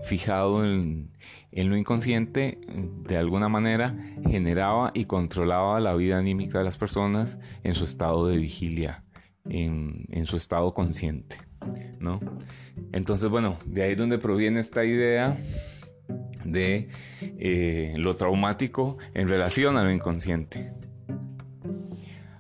fijado 0.04 0.64
en, 0.64 1.10
en, 1.50 1.68
lo 1.68 1.76
inconsciente 1.76 2.60
de 3.08 3.16
alguna 3.16 3.48
manera 3.48 3.96
generaba 4.28 4.92
y 4.94 5.06
controlaba 5.06 5.80
la 5.80 5.94
vida 5.94 6.18
anímica 6.18 6.58
de 6.58 6.64
las 6.64 6.78
personas 6.78 7.40
en 7.64 7.74
su 7.74 7.82
estado 7.82 8.28
de 8.28 8.36
vigilia 8.36 9.02
en, 9.48 10.24
su 10.24 10.36
estado 10.36 10.72
consciente, 10.72 11.36
¿no? 11.98 12.20
Entonces, 12.92 13.28
bueno, 13.28 13.58
de 13.66 13.82
ahí 13.82 13.92
es 13.92 13.98
donde 13.98 14.18
proviene 14.18 14.60
esta 14.60 14.84
idea 14.84 15.36
de 16.44 16.88
eh, 17.20 17.94
lo 17.96 18.14
traumático 18.14 18.98
en 19.14 19.28
relación 19.28 19.76
a 19.76 19.84
lo 19.84 19.90
inconsciente. 19.90 20.72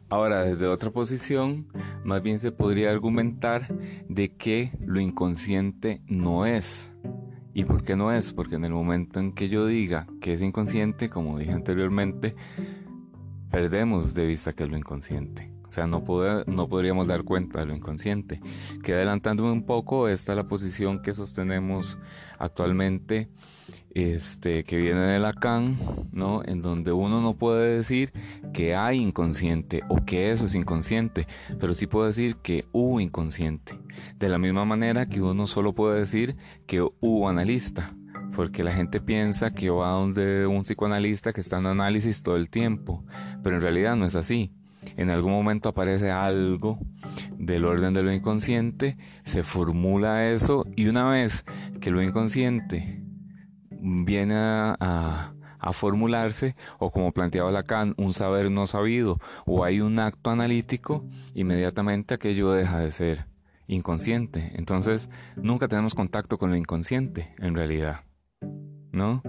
Ahora, 0.08 0.44
desde 0.44 0.66
otra 0.66 0.90
posición, 0.90 1.68
más 2.04 2.22
bien 2.22 2.38
se 2.38 2.52
podría 2.52 2.90
argumentar 2.90 3.74
de 4.08 4.36
que 4.36 4.72
lo 4.84 5.00
inconsciente 5.00 6.02
no 6.06 6.44
es. 6.44 6.92
¿Y 7.54 7.64
por 7.64 7.82
qué 7.82 7.96
no 7.96 8.12
es? 8.12 8.32
Porque 8.32 8.56
en 8.56 8.64
el 8.64 8.72
momento 8.72 9.20
en 9.20 9.32
que 9.32 9.48
yo 9.48 9.66
diga 9.66 10.06
que 10.20 10.34
es 10.34 10.42
inconsciente, 10.42 11.08
como 11.08 11.38
dije 11.38 11.52
anteriormente, 11.52 12.34
perdemos 13.50 14.14
de 14.14 14.26
vista 14.26 14.54
que 14.54 14.64
es 14.64 14.70
lo 14.70 14.76
inconsciente. 14.76 15.51
O 15.72 15.74
sea, 15.74 15.86
no, 15.86 16.04
no 16.48 16.68
podríamos 16.68 17.08
dar 17.08 17.24
cuenta 17.24 17.60
de 17.60 17.64
lo 17.64 17.74
inconsciente. 17.74 18.42
Que 18.82 18.92
adelantándome 18.92 19.50
un 19.52 19.64
poco, 19.64 20.06
esta 20.06 20.32
es 20.32 20.36
la 20.36 20.46
posición 20.46 21.00
que 21.00 21.14
sostenemos 21.14 21.96
actualmente, 22.38 23.30
este, 23.94 24.64
que 24.64 24.76
viene 24.76 25.00
de 25.00 25.18
Lacan, 25.18 25.78
¿no? 26.12 26.42
En 26.44 26.60
donde 26.60 26.92
uno 26.92 27.22
no 27.22 27.38
puede 27.38 27.74
decir 27.74 28.12
que 28.52 28.74
hay 28.74 28.98
inconsciente 28.98 29.80
o 29.88 30.04
que 30.04 30.30
eso 30.30 30.44
es 30.44 30.54
inconsciente, 30.54 31.26
pero 31.58 31.72
sí 31.72 31.86
puede 31.86 32.08
decir 32.08 32.36
que 32.36 32.66
hubo 32.72 33.00
inconsciente. 33.00 33.78
De 34.18 34.28
la 34.28 34.36
misma 34.36 34.66
manera 34.66 35.06
que 35.06 35.22
uno 35.22 35.46
solo 35.46 35.72
puede 35.72 36.00
decir 36.00 36.36
que 36.66 36.82
hubo 36.82 37.30
analista 37.30 37.94
porque 38.36 38.62
la 38.62 38.74
gente 38.74 39.00
piensa 39.00 39.52
que 39.52 39.70
va 39.70 39.90
donde 39.92 40.46
un 40.46 40.64
psicoanalista 40.64 41.32
que 41.32 41.40
está 41.40 41.58
en 41.58 41.66
análisis 41.66 42.22
todo 42.22 42.36
el 42.36 42.50
tiempo, 42.50 43.04
pero 43.42 43.56
en 43.56 43.62
realidad 43.62 43.96
no 43.96 44.04
es 44.04 44.14
así 44.14 44.52
en 44.96 45.10
algún 45.10 45.32
momento 45.32 45.68
aparece 45.68 46.10
algo 46.10 46.78
del 47.38 47.64
orden 47.64 47.94
de 47.94 48.02
lo 48.02 48.12
inconsciente, 48.12 48.96
se 49.22 49.42
formula 49.42 50.28
eso 50.30 50.66
y 50.76 50.86
una 50.86 51.08
vez 51.10 51.44
que 51.80 51.90
lo 51.90 52.02
inconsciente 52.02 53.02
viene 53.70 54.34
a, 54.36 55.34
formularse 55.72 56.56
o 56.80 56.90
como 56.90 57.12
planteaba 57.12 57.52
Lacan, 57.52 57.94
un 57.96 58.12
saber 58.12 58.50
no 58.50 58.66
sabido 58.66 59.20
o 59.46 59.64
hay 59.64 59.80
un 59.80 60.00
acto 60.00 60.30
analítico, 60.30 61.06
inmediatamente 61.34 62.14
aquello 62.14 62.50
deja 62.50 62.80
de 62.80 62.90
ser 62.90 63.26
inconsciente. 63.68 64.52
Entonces 64.56 65.08
nunca 65.36 65.68
tenemos 65.68 65.94
contacto 65.94 66.36
con 66.36 66.50
lo 66.50 66.56
inconsciente 66.56 67.32
en 67.38 67.54
realidad, 67.54 68.00
¿no? 68.90 69.22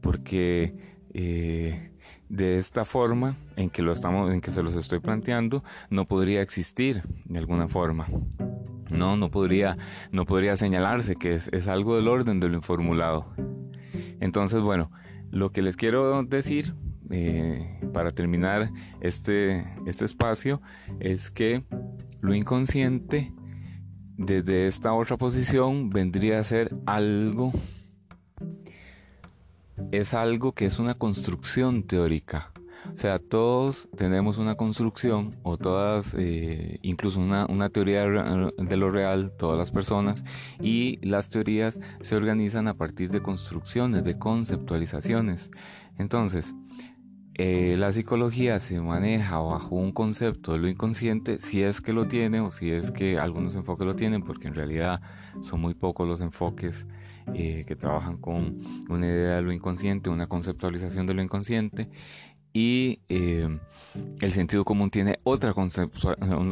Porque 0.00 0.76
eh, 1.14 1.95
de 2.28 2.58
esta 2.58 2.84
forma 2.84 3.36
en 3.56 3.70
que 3.70 3.82
lo 3.82 3.92
estamos 3.92 4.32
en 4.32 4.40
que 4.40 4.50
se 4.50 4.62
los 4.62 4.74
estoy 4.74 5.00
planteando 5.00 5.62
no 5.90 6.06
podría 6.06 6.42
existir 6.42 7.02
de 7.24 7.38
alguna 7.38 7.68
forma. 7.68 8.08
No 8.90 9.16
no 9.16 9.30
podría 9.30 9.76
no 10.12 10.26
podría 10.26 10.56
señalarse 10.56 11.16
que 11.16 11.34
es, 11.34 11.68
algo 11.68 11.96
del 11.96 12.08
orden 12.08 12.40
de 12.40 12.48
lo 12.48 12.54
informulado 12.54 13.26
entonces 14.20 14.60
bueno 14.60 14.90
lo 15.30 15.50
que 15.50 15.62
les 15.62 15.76
quiero 15.76 16.22
decir 16.22 16.74
eh, 17.10 17.80
para 17.92 18.10
terminar 18.10 18.70
este 19.00 19.66
este 19.86 20.04
espacio 20.04 20.62
es 21.00 21.30
que 21.30 21.64
lo 22.20 22.34
inconsciente 22.34 23.32
desde 24.16 24.66
esta 24.66 24.92
otra 24.92 25.16
posición 25.16 25.90
vendría 25.90 26.38
a 26.38 26.44
ser 26.44 26.74
algo 26.86 27.52
es 29.92 30.14
algo 30.14 30.52
que 30.52 30.66
es 30.66 30.78
una 30.78 30.94
construcción 30.94 31.82
teórica. 31.82 32.52
O 32.92 32.96
sea, 32.96 33.18
todos 33.18 33.88
tenemos 33.96 34.38
una 34.38 34.54
construcción 34.54 35.34
o 35.42 35.56
todas, 35.58 36.14
eh, 36.18 36.78
incluso 36.82 37.18
una, 37.18 37.46
una, 37.46 37.68
teoría 37.68 38.04
de 38.04 38.76
lo 38.76 38.90
real, 38.90 39.32
todas 39.36 39.58
las 39.58 39.72
personas, 39.72 40.24
y 40.60 40.98
las 41.02 41.28
teorías 41.28 41.80
se 42.00 42.14
organizan 42.14 42.68
a 42.68 42.74
partir 42.74 43.10
de 43.10 43.20
construcciones, 43.22 44.04
de 44.04 44.16
conceptualizaciones. 44.16 45.50
Entonces, 45.98 46.54
eh, 47.38 47.76
la 47.76 47.92
psicología 47.92 48.58
se 48.60 48.80
maneja 48.80 49.38
bajo 49.40 49.74
un 49.74 49.92
concepto 49.92 50.52
de 50.52 50.58
lo 50.58 50.68
inconsciente, 50.68 51.38
si 51.38 51.62
es 51.62 51.82
que 51.82 51.92
lo 51.92 52.08
tiene 52.08 52.40
o 52.40 52.50
si 52.50 52.70
es 52.70 52.90
que 52.90 53.18
algunos 53.18 53.56
enfoques 53.56 53.86
lo 53.86 53.94
tienen, 53.94 54.22
porque 54.22 54.48
en 54.48 54.54
realidad 54.54 55.02
son 55.42 55.60
muy 55.60 55.74
pocos 55.74 56.08
los 56.08 56.22
enfoques 56.22 56.86
eh, 57.34 57.64
que 57.66 57.76
trabajan 57.76 58.18
con 58.18 58.60
una 58.88 59.06
idea 59.06 59.36
de 59.36 59.42
lo 59.42 59.52
inconsciente, 59.52 60.10
una 60.10 60.28
conceptualización 60.28 61.06
de 61.06 61.14
lo 61.14 61.22
inconsciente. 61.22 61.88
Y 62.56 63.00
eh, 63.10 63.58
el 64.22 64.32
sentido 64.32 64.64
común 64.64 64.88
tiene 64.90 65.20
otra, 65.24 65.52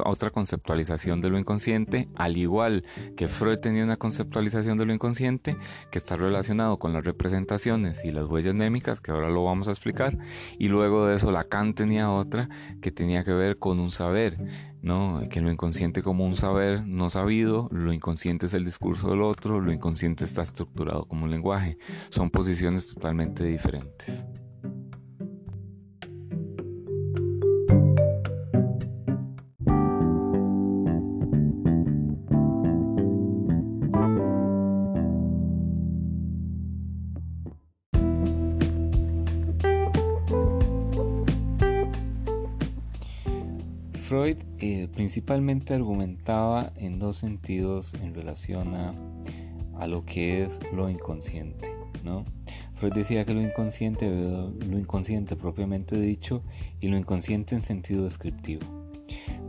otra 0.05 0.31
conceptualización 0.31 1.23
de 1.23 1.31
lo 1.31 1.39
inconsciente, 1.39 2.11
al 2.15 2.37
igual 2.37 2.85
que 3.17 3.27
Freud 3.27 3.57
tenía 3.57 3.85
una 3.85 3.97
conceptualización 3.97 4.77
de 4.77 4.85
lo 4.85 4.93
inconsciente 4.93 5.57
que 5.91 5.97
está 5.97 6.17
relacionado 6.17 6.79
con 6.79 6.93
las 6.93 7.07
representaciones 7.07 8.05
y 8.05 8.13
las 8.13 8.27
huellas 8.27 8.55
némicas, 8.55 9.01
que 9.01 9.13
ahora 9.13 9.31
lo 9.31 9.45
vamos 9.45 9.67
a 9.69 9.71
explicar, 9.71 10.19
y 10.59 10.69
luego 10.69 11.07
de 11.07 11.17
eso 11.17 11.33
Lacan 11.33 11.73
tenía 11.73 12.11
otra 12.11 12.51
que 12.83 12.93
tenía 12.93 13.25
que 13.25 13.33
ver 13.33 13.57
con 13.57 13.81
un 13.81 13.91
saber, 13.91 14.37
¿no? 14.83 15.23
que 15.31 15.41
lo 15.41 15.51
inconsciente 15.51 16.03
como 16.03 16.27
un 16.27 16.37
saber 16.37 16.87
no 16.87 17.09
sabido, 17.09 17.71
lo 17.73 17.95
inconsciente 17.95 18.45
es 18.45 18.53
el 18.53 18.67
discurso 18.67 19.09
del 19.09 19.23
otro, 19.23 19.59
lo 19.59 19.73
inconsciente 19.73 20.27
está 20.27 20.43
estructurado 20.43 21.07
como 21.07 21.25
un 21.25 21.31
lenguaje, 21.31 21.79
son 22.11 22.29
posiciones 22.29 22.93
totalmente 22.93 23.43
diferentes. 23.43 24.23
Principalmente 45.05 45.75
argumentaba 45.75 46.73
en 46.77 46.99
dos 46.99 47.19
sentidos 47.19 47.93
en 47.93 48.15
relación 48.15 48.75
a, 48.75 48.95
a, 49.79 49.87
lo 49.87 50.07
que 50.07 50.43
es 50.43 50.61
lo 50.73 50.89
inconsciente. 50.89 51.71
¿no? 52.03 52.25
Freud 52.73 52.95
decía 52.95 53.27
que 53.27 53.35
lo 53.35 53.43
inconsciente, 53.43 54.09
lo 54.09 54.79
inconsciente 54.79 55.37
propiamente 55.37 56.01
dicho 56.01 56.43
y 56.81 56.89
lo 56.89 56.97
inconsciente 56.97 57.55
en 57.55 57.63
sentido 57.63 58.05
descriptivo. 58.05 58.63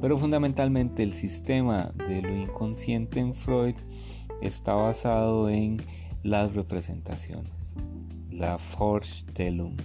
Pero 0.01 0.17
fundamentalmente 0.17 1.03
el 1.03 1.13
sistema 1.13 1.93
de 2.05 2.21
lo 2.21 2.35
inconsciente 2.35 3.21
en 3.21 3.33
Freud 3.33 3.75
está 4.41 4.73
basado 4.73 5.49
en 5.49 5.81
las 6.21 6.53
representaciones, 6.53 7.75
la 8.29 8.59
Vorstellung, 8.77 9.77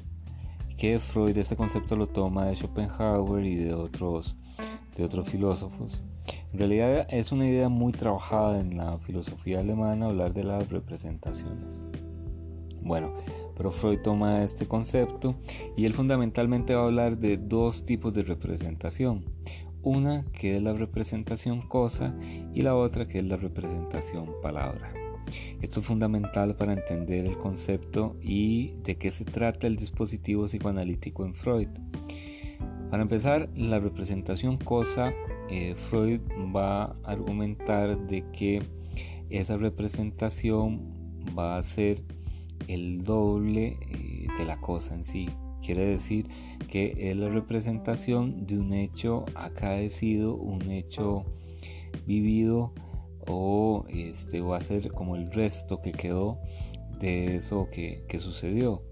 que 0.77 0.99
Freud 0.99 1.39
ese 1.39 1.55
concepto 1.55 1.95
lo 1.95 2.09
toma 2.09 2.47
de 2.47 2.57
Schopenhauer 2.57 3.45
y 3.45 3.55
de 3.55 3.73
otros 3.73 4.37
de 5.01 5.07
otros 5.07 5.29
filósofos. 5.29 6.03
En 6.53 6.59
realidad 6.59 7.07
es 7.09 7.33
una 7.33 7.47
idea 7.47 7.69
muy 7.69 7.93
trabajada 7.93 8.61
en 8.61 8.77
la 8.77 8.99
filosofía 8.99 9.61
alemana 9.61 10.07
hablar 10.07 10.35
de 10.35 10.45
las 10.45 10.69
representaciones. 10.69 11.83
Bueno, 12.83 13.15
pero 13.57 13.71
Freud 13.71 14.01
toma 14.03 14.45
este 14.45 14.67
concepto 14.67 15.37
y 15.77 15.87
él 15.87 15.95
fundamentalmente 15.95 16.75
va 16.75 16.83
a 16.83 16.85
hablar 16.85 17.19
de 17.19 17.39
dos 17.39 17.85
tipos 17.85 18.13
de 18.13 18.25
representación. 18.25 19.25
Una 19.83 20.27
que 20.33 20.57
es 20.57 20.63
la 20.63 20.75
representación 20.75 21.63
cosa 21.63 22.15
y 22.55 22.61
la 22.61 22.77
otra 22.77 23.09
que 23.09 23.21
es 23.21 23.25
la 23.25 23.37
representación 23.37 24.31
palabra. 24.43 24.93
Esto 25.63 25.81
es 25.81 25.87
fundamental 25.87 26.57
para 26.57 26.75
entender 26.75 27.25
el 27.25 27.39
concepto 27.39 28.17
y 28.23 28.73
de 28.85 28.97
qué 28.97 29.11
se 29.11 29.25
trata 29.25 29.67
el 29.67 29.77
dispositivo 29.77 30.45
psicoanalítico 30.45 31.25
en 31.25 31.35
Freud. 31.35 31.69
Para 32.91 33.03
empezar, 33.03 33.49
la 33.55 33.79
representación 33.79 34.57
cosa, 34.57 35.15
eh, 35.49 35.75
Freud 35.77 36.21
va 36.55 36.85
a 36.85 36.97
argumentar 37.05 37.97
de 38.09 38.25
que 38.33 38.63
esa 39.31 39.57
representación 39.57 40.93
va 41.39 41.57
a 41.57 41.63
ser 41.63 42.03
el 42.67 43.05
doble 43.05 43.79
eh, 43.81 44.27
de 44.37 44.45
la 44.45 44.61
cosa 44.61 44.95
en 44.95 45.05
sí. 45.05 45.29
Quiere 45.65 45.87
decir 45.87 46.27
que 46.69 46.95
es 46.99 47.17
la 47.17 47.29
representación 47.29 48.45
de 48.47 48.59
un 48.59 48.73
hecho 48.73 49.25
acaecido, 49.37 50.35
un 50.35 50.69
hecho 50.71 51.25
vivido 52.07 52.73
o 53.29 53.85
este 53.89 54.41
va 54.41 54.57
a 54.57 54.61
ser 54.61 54.91
como 54.91 55.15
el 55.15 55.31
resto 55.31 55.81
que 55.81 55.93
quedó 55.93 56.41
de 56.99 57.37
eso 57.37 57.69
que, 57.71 58.05
sucedió. 58.19 58.83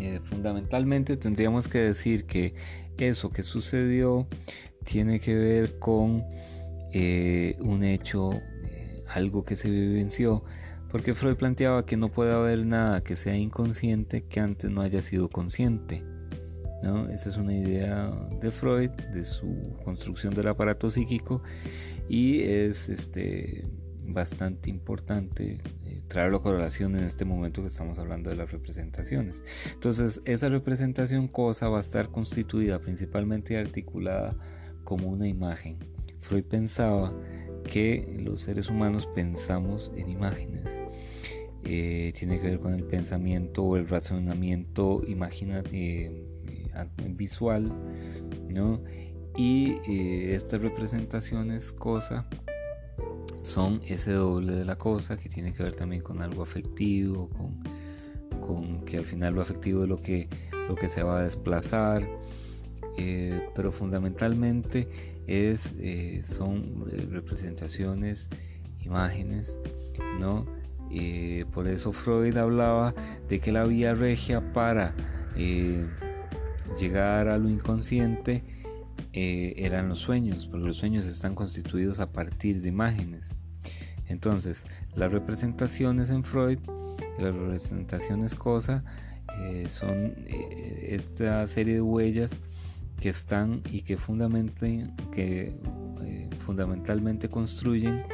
Eh, 0.00 0.20
fundamentalmente 0.22 1.16
tendríamos 1.16 1.68
que 1.68 1.78
decir 1.78 2.24
que 2.26 2.54
eso 2.98 3.30
que 3.30 3.42
sucedió 3.42 4.26
tiene 4.84 5.20
que 5.20 5.34
ver 5.34 5.78
con 5.78 6.24
eh, 6.92 7.56
un 7.60 7.84
hecho, 7.84 8.32
eh, 8.32 9.04
algo 9.08 9.44
que 9.44 9.56
se 9.56 9.70
vivenció, 9.70 10.44
porque 10.90 11.14
Freud 11.14 11.36
planteaba 11.36 11.84
que 11.84 11.96
no 11.96 12.10
puede 12.10 12.32
haber 12.32 12.64
nada 12.64 13.02
que 13.02 13.14
sea 13.14 13.36
inconsciente 13.36 14.24
que 14.24 14.40
antes 14.40 14.70
no 14.70 14.80
haya 14.80 15.02
sido 15.02 15.28
consciente. 15.28 16.02
¿no? 16.82 17.08
Esa 17.10 17.28
es 17.28 17.36
una 17.36 17.54
idea 17.54 18.10
de 18.40 18.50
Freud, 18.50 18.90
de 19.12 19.24
su 19.24 19.76
construcción 19.84 20.34
del 20.34 20.48
aparato 20.48 20.90
psíquico, 20.90 21.42
y 22.08 22.40
es 22.40 22.88
este, 22.88 23.66
bastante 24.04 24.70
importante 24.70 25.58
traerlo 26.08 26.38
a 26.38 26.42
correlación 26.42 26.96
en 26.96 27.04
este 27.04 27.24
momento 27.24 27.60
que 27.60 27.68
estamos 27.68 27.98
hablando 27.98 28.30
de 28.30 28.36
las 28.36 28.50
representaciones. 28.50 29.44
Entonces, 29.72 30.20
esa 30.24 30.48
representación 30.48 31.28
cosa 31.28 31.68
va 31.68 31.76
a 31.76 31.80
estar 31.80 32.10
constituida 32.10 32.80
principalmente 32.80 33.58
articulada 33.58 34.36
como 34.84 35.08
una 35.08 35.28
imagen. 35.28 35.78
Freud 36.20 36.44
pensaba 36.44 37.14
que 37.64 38.18
los 38.20 38.40
seres 38.40 38.70
humanos 38.70 39.06
pensamos 39.14 39.92
en 39.96 40.08
imágenes. 40.08 40.82
Eh, 41.64 42.12
tiene 42.18 42.40
que 42.40 42.46
ver 42.46 42.60
con 42.60 42.74
el 42.74 42.84
pensamiento 42.84 43.62
o 43.62 43.76
el 43.76 43.86
razonamiento 43.86 45.02
eh, 45.04 46.26
visual, 47.10 47.72
¿no? 48.48 48.82
Y 49.36 49.76
estas 50.32 50.62
representaciones 50.62 51.72
cosa 51.72 52.28
son 53.48 53.80
ese 53.86 54.12
doble 54.12 54.52
de 54.52 54.64
la 54.64 54.76
cosa 54.76 55.16
que 55.16 55.28
tiene 55.28 55.54
que 55.54 55.62
ver 55.62 55.74
también 55.74 56.02
con 56.02 56.20
algo 56.20 56.42
afectivo, 56.42 57.30
con, 58.40 58.84
que 58.84 58.98
al 58.98 59.04
final 59.04 59.34
lo 59.34 59.42
afectivo 59.42 59.82
es 59.82 59.88
lo 59.88 59.96
que, 59.96 60.28
lo 60.68 60.74
que 60.74 60.88
se 60.88 61.02
va 61.02 61.18
a 61.18 61.22
desplazar, 61.22 62.06
eh, 62.98 63.48
pero 63.54 63.72
fundamentalmente 63.72 64.88
es, 65.26 65.74
eh, 65.78 66.20
son 66.24 66.84
eh, 66.90 67.06
representaciones, 67.10 68.28
imágenes, 68.80 69.58
¿no? 70.20 70.46
por 71.52 71.68
eso 71.68 71.92
Freud 71.92 72.34
hablaba 72.38 72.94
de 73.28 73.40
que 73.40 73.52
la 73.52 73.64
vía 73.64 73.94
regia 73.94 74.54
para 74.54 74.94
llegar 76.80 77.28
a 77.28 77.36
lo 77.36 77.50
inconsciente 77.50 78.42
eh, 79.20 79.54
eran 79.56 79.88
los 79.88 79.98
sueños, 79.98 80.46
porque 80.46 80.68
los 80.68 80.76
sueños 80.76 81.04
están 81.04 81.34
constituidos 81.34 81.98
a 81.98 82.12
partir 82.12 82.62
de 82.62 82.68
imágenes. 82.68 83.34
Entonces, 84.06 84.64
las 84.94 85.10
representaciones 85.10 86.10
en 86.10 86.22
Freud, 86.22 86.60
las 87.18 87.34
representaciones 87.34 88.36
cosa, 88.36 88.84
eh, 89.40 89.66
son 89.68 90.14
eh, 90.28 90.90
esta 90.90 91.44
serie 91.48 91.74
de 91.74 91.80
huellas 91.80 92.38
que 93.00 93.08
están 93.08 93.60
y 93.72 93.82
que, 93.82 93.96
que 95.10 95.56
fundamentalmente 96.38 97.28
construyen 97.28 98.04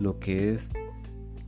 lo 0.00 0.18
que 0.18 0.52
es 0.54 0.72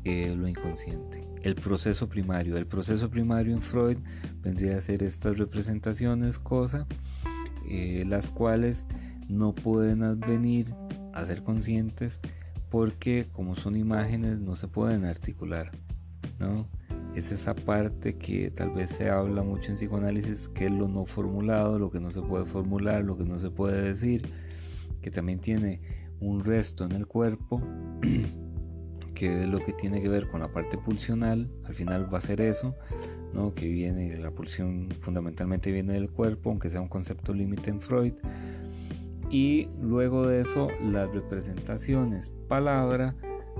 lo 0.04 0.46
inconsciente. 0.46 1.26
El 1.42 1.56
proceso 1.56 2.08
primario. 2.08 2.56
El 2.56 2.66
proceso 2.66 3.10
primario 3.10 3.54
en 3.54 3.60
Freud 3.60 3.98
vendría 4.40 4.76
a 4.76 4.80
ser 4.80 5.02
estas 5.02 5.36
representaciones 5.36 6.38
cosa 6.38 6.86
eh, 7.68 8.04
las 8.06 8.30
cuales 8.30 8.86
no 9.28 9.54
pueden 9.54 10.02
advenir 10.02 10.74
a 11.12 11.24
ser 11.24 11.42
conscientes 11.42 12.20
porque 12.70 13.26
como 13.32 13.54
son 13.54 13.76
imágenes 13.76 14.38
no 14.38 14.54
se 14.54 14.68
pueden 14.68 15.04
articular, 15.04 15.72
¿no? 16.38 16.66
Es 17.14 17.32
esa 17.32 17.54
parte 17.54 18.16
que 18.16 18.50
tal 18.52 18.70
vez 18.70 18.90
se 18.90 19.10
habla 19.10 19.42
mucho 19.42 19.70
en 19.70 19.76
psicoanálisis, 19.76 20.48
que 20.48 20.66
es 20.66 20.72
lo 20.72 20.86
no 20.86 21.04
formulado, 21.04 21.78
lo 21.78 21.90
que 21.90 21.98
no 21.98 22.12
se 22.12 22.22
puede 22.22 22.46
formular, 22.46 23.04
lo 23.04 23.18
que 23.18 23.24
no 23.24 23.38
se 23.38 23.50
puede 23.50 23.82
decir, 23.82 24.32
que 25.02 25.10
también 25.10 25.40
tiene 25.40 25.80
un 26.20 26.44
resto 26.44 26.84
en 26.84 26.92
el 26.92 27.08
cuerpo, 27.08 27.60
que 29.14 29.42
es 29.42 29.48
lo 29.48 29.58
que 29.58 29.72
tiene 29.72 30.00
que 30.00 30.08
ver 30.08 30.28
con 30.28 30.40
la 30.40 30.52
parte 30.52 30.78
pulsional, 30.78 31.50
al 31.64 31.74
final 31.74 32.12
va 32.12 32.18
a 32.18 32.22
ser 32.22 32.40
eso, 32.40 32.76
que 33.54 33.68
viene, 33.68 34.16
la 34.18 34.30
pulsión 34.30 34.88
fundamentalmente 35.00 35.72
viene 35.72 35.94
del 35.94 36.10
cuerpo, 36.10 36.50
aunque 36.50 36.70
sea 36.70 36.80
un 36.80 36.88
concepto 36.88 37.32
límite 37.32 37.70
en 37.70 37.80
Freud. 37.80 38.14
Y 39.30 39.68
luego 39.80 40.26
de 40.26 40.40
eso, 40.40 40.68
las 40.82 41.10
representaciones 41.12 42.30
palabra 42.48 43.14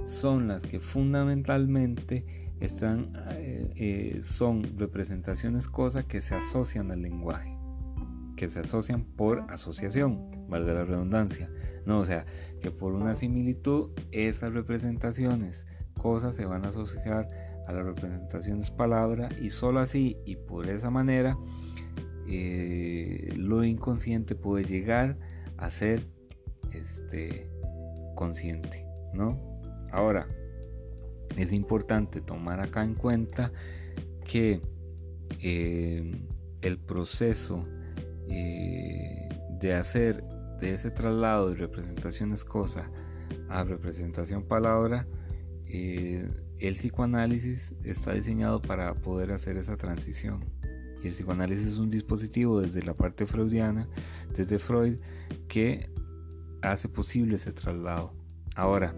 son 0.05 0.49
las 0.49 0.65
que 0.65 0.81
fundamentalmente 0.81 2.25
están, 2.61 3.13
eh, 3.33 3.73
eh, 3.77 4.19
son 4.23 4.63
representaciones 4.77 5.69
cosas 5.69 6.05
que 6.05 6.21
se 6.21 6.35
asocian 6.35 6.91
al 6.91 7.03
lenguaje, 7.03 7.57
que 8.37 8.49
se 8.49 8.61
asocian 8.61 9.05
por 9.05 9.45
asociación, 9.49 10.47
valga 10.49 10.75
la 10.75 10.85
redundancia. 10.85 11.51
No, 11.87 11.99
o 11.99 12.05
sea, 12.05 12.27
que 12.61 12.71
por 12.71 12.93
una 12.93 13.15
similitud 13.15 13.91
esas 14.11 14.53
representaciones, 14.53 15.67
cosas 15.97 16.35
se 16.35 16.45
van 16.45 16.65
a 16.65 16.69
asociar 16.69 17.50
a 17.71 17.73
las 17.73 17.87
representaciones 17.87 18.71
palabra 18.71 19.29
y 19.41 19.51
solo 19.51 19.81
así 19.81 20.19
y 20.25 20.37
por 20.37 20.69
esa 20.69 20.91
manera 20.91 21.39
eh, 22.27 23.33
inconsciente 23.65 24.35
puede 24.35 24.65
llegar 24.65 25.17
a 25.57 25.71
ser 25.71 26.07
este, 26.73 27.49
consciente, 28.15 28.87
¿no? 29.15 29.39
Ahora, 29.93 30.27
es 31.37 31.53
importante 31.53 32.21
tomar 32.21 32.61
acá 32.61 32.85
en 32.85 32.95
cuenta 32.95 33.53
que 34.25 34.61
eh, 35.41 36.27
el 36.63 36.79
proceso 36.79 37.65
eh, 38.29 39.29
de 39.59 39.75
hacer 39.75 40.25
de 40.61 40.75
ese 40.75 40.91
traslado 40.91 41.51
de 41.51 41.57
representaciones 41.57 42.45
cosa 42.45 42.91
a 43.49 43.65
representación 43.65 44.45
palabra, 44.45 45.07
el 46.61 46.75
psicoanálisis 46.75 47.75
está 47.85 48.13
diseñado 48.13 48.61
para 48.61 48.95
poder 48.95 49.33
hacer 49.33 49.57
esa 49.57 49.77
transición. 49.77 50.45
Y 51.03 51.07
el 51.07 51.13
psicoanálisis 51.15 51.67
es 51.67 51.79
un 51.79 51.89
dispositivo 51.89 52.61
desde 52.61 52.83
la 52.83 52.95
parte 52.95 53.27
freudiana, 53.27 53.89
desde 54.37 54.59
Freud, 54.59 54.97
que 55.49 55.91
hace 56.63 56.89
posible 56.89 57.37
ese 57.37 57.53
traslado. 57.53 58.13
Ahora, 58.55 58.95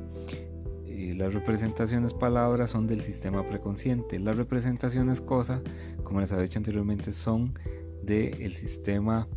eh, 0.86 1.14
las 1.16 1.32
representaciones 1.32 2.12
palabras 2.12 2.70
son 2.70 2.88
del 2.88 3.00
sistema 3.00 3.46
preconsciente. 3.48 4.18
Las 4.18 4.36
representaciones 4.36 5.20
cosa, 5.20 5.62
como 6.02 6.20
les 6.20 6.32
había 6.32 6.44
dicho 6.44 6.58
anteriormente, 6.58 7.12
son 7.12 7.54
del 8.02 8.52
sistema 8.54 9.28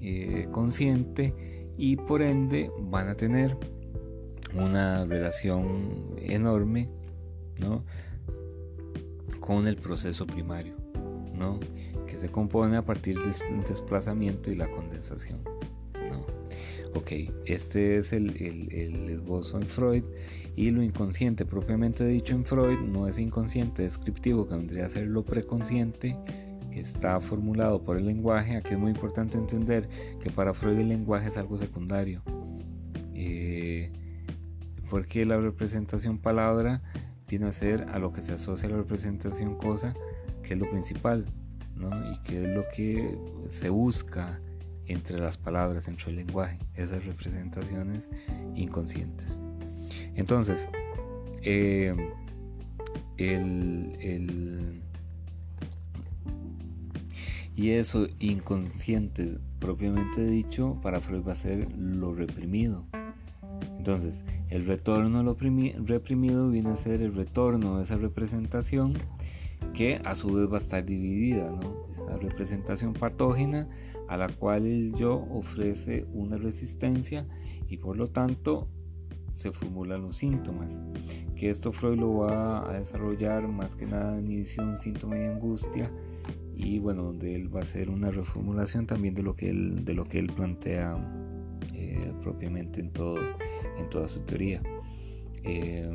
eh, 0.00 0.46
consciente 0.52 1.34
y 1.76 1.96
por 1.96 2.22
ende 2.22 2.70
van 2.80 3.08
a 3.08 3.16
tener 3.16 3.56
una 4.54 5.04
relación 5.04 6.14
enorme 6.16 6.88
¿no? 7.58 7.84
con 9.40 9.66
el 9.66 9.76
proceso 9.76 10.26
primario, 10.26 10.74
¿no? 11.34 11.58
que 12.06 12.18
se 12.18 12.28
compone 12.28 12.76
a 12.76 12.84
partir 12.84 13.18
del 13.18 13.32
desplazamiento 13.66 14.50
y 14.50 14.56
la 14.56 14.70
condensación. 14.70 15.40
¿no? 15.94 16.26
Ok, 16.94 17.12
este 17.46 17.96
es 17.96 18.12
el, 18.12 18.36
el, 18.36 19.08
esbozo 19.08 19.58
en 19.58 19.66
Freud 19.66 20.04
y 20.56 20.70
lo 20.70 20.82
inconsciente 20.82 21.44
propiamente 21.44 22.04
dicho 22.06 22.34
en 22.34 22.44
Freud 22.44 22.78
no 22.80 23.08
es 23.08 23.18
inconsciente 23.18 23.82
descriptivo 23.82 24.48
que 24.48 24.56
vendría 24.56 24.86
a 24.86 24.88
ser 24.88 25.06
lo 25.06 25.24
preconsciente 25.24 26.16
que 26.70 26.80
está 26.80 27.20
formulado 27.20 27.82
por 27.82 27.96
el 27.96 28.06
lenguaje. 28.06 28.56
Aquí 28.56 28.74
es 28.74 28.78
muy 28.78 28.90
importante 28.90 29.38
entender 29.38 29.88
que 30.20 30.30
para 30.30 30.52
Freud 30.54 30.78
el 30.78 30.88
lenguaje 30.88 31.28
es 31.28 31.36
algo 31.36 31.56
secundario. 31.56 32.22
Eh, 33.14 33.92
porque 34.90 35.24
la 35.24 35.38
representación 35.38 36.18
palabra 36.18 36.82
viene 37.28 37.46
a 37.46 37.52
ser 37.52 37.86
a 37.90 37.98
lo 37.98 38.12
que 38.12 38.20
se 38.20 38.32
asocia 38.32 38.68
la 38.68 38.76
representación 38.76 39.56
cosa, 39.56 39.94
que 40.42 40.54
es 40.54 40.58
lo 40.58 40.68
principal, 40.70 41.26
¿no? 41.76 41.90
y 42.12 42.18
que 42.22 42.42
es 42.42 42.48
lo 42.48 42.64
que 42.74 43.18
se 43.48 43.68
busca 43.68 44.40
entre 44.86 45.18
las 45.18 45.36
palabras, 45.36 45.86
entre 45.86 46.10
el 46.10 46.16
lenguaje, 46.16 46.58
esas 46.74 47.04
representaciones 47.04 48.10
inconscientes. 48.54 49.38
Entonces, 50.14 50.68
eh, 51.42 51.94
el, 53.18 54.82
y 57.54 57.70
eso 57.70 58.06
inconsciente 58.18 59.38
propiamente 59.58 60.24
dicho 60.24 60.78
para 60.82 61.00
Freud 61.00 61.26
va 61.26 61.32
a 61.32 61.36
ser 61.36 61.70
lo 61.76 62.14
reprimido, 62.14 62.86
entonces, 63.88 64.22
el 64.50 64.66
retorno 64.66 65.22
lo 65.22 65.34
reprimido 65.34 66.50
viene 66.50 66.68
a 66.68 66.76
ser 66.76 67.00
el 67.00 67.14
retorno 67.14 67.78
de 67.78 67.84
esa 67.84 67.96
representación 67.96 68.92
que 69.72 70.02
a 70.04 70.14
su 70.14 70.34
vez 70.34 70.46
va 70.52 70.56
a 70.56 70.60
estar 70.60 70.84
dividida, 70.84 71.50
¿no? 71.50 71.86
Esa 71.90 72.18
representación 72.18 72.92
patógena 72.92 73.66
a 74.06 74.18
la 74.18 74.28
cual 74.28 74.66
el 74.66 74.92
yo 74.94 75.26
ofrece 75.30 76.04
una 76.12 76.36
resistencia 76.36 77.26
y 77.66 77.78
por 77.78 77.96
lo 77.96 78.08
tanto 78.08 78.68
se 79.32 79.52
formulan 79.52 80.02
los 80.02 80.18
síntomas. 80.18 80.78
Que 81.34 81.48
esto 81.48 81.72
Freud 81.72 81.98
lo 81.98 82.14
va 82.18 82.70
a 82.70 82.78
desarrollar 82.78 83.48
más 83.48 83.74
que 83.74 83.86
nada 83.86 84.18
en 84.18 84.26
inhibición, 84.26 84.76
síntoma 84.76 85.18
y 85.18 85.24
angustia 85.24 85.90
y 86.54 86.78
bueno, 86.78 87.04
donde 87.04 87.34
él 87.34 87.54
va 87.54 87.60
a 87.60 87.62
hacer 87.62 87.88
una 87.88 88.10
reformulación 88.10 88.86
también 88.86 89.14
de 89.14 89.22
lo 89.22 89.34
que 89.34 89.48
él, 89.48 89.86
de 89.86 89.94
lo 89.94 90.04
que 90.04 90.18
él 90.18 90.26
plantea 90.26 90.94
eh, 91.74 92.12
propiamente 92.22 92.80
en 92.80 92.90
todo 92.90 93.18
en 93.78 93.88
toda 93.90 94.08
su 94.08 94.20
teoría. 94.20 94.62
Eh, 95.44 95.90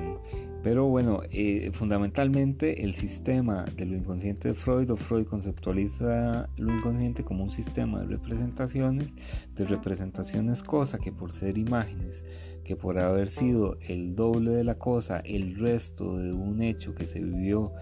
pero 0.63 0.85
bueno, 0.85 1.21
eh, 1.29 1.71
fundamentalmente 1.73 2.83
el 2.83 2.93
sistema 2.93 3.65
de 3.65 3.85
lo 3.85 3.97
inconsciente 3.97 4.49
de 4.49 4.53
Freud 4.53 4.89
o 4.91 4.95
Freud 4.95 5.25
conceptualiza 5.25 6.47
lo 6.55 6.73
inconsciente 6.73 7.23
como 7.23 7.43
un 7.43 7.49
sistema 7.49 7.99
de 7.99 8.07
representaciones, 8.07 9.15
de 9.55 9.65
representaciones 9.65 10.63
cosa 10.63 10.99
que 10.99 11.11
por 11.11 11.33
ser 11.33 11.57
imágenes, 11.57 12.23
que 12.63 12.77
por 12.77 12.97
haber 12.97 13.27
sido 13.27 13.77
el 13.81 14.15
doble 14.15 14.51
de 14.51 14.63
la 14.63 14.75
cosa, 14.75 15.19
el 15.19 15.55
resto 15.55 16.17
de 16.17 16.31
un 16.31 16.61
hecho 16.61 16.95
que 16.95 17.07
se 17.07 17.19
vivió 17.19 17.73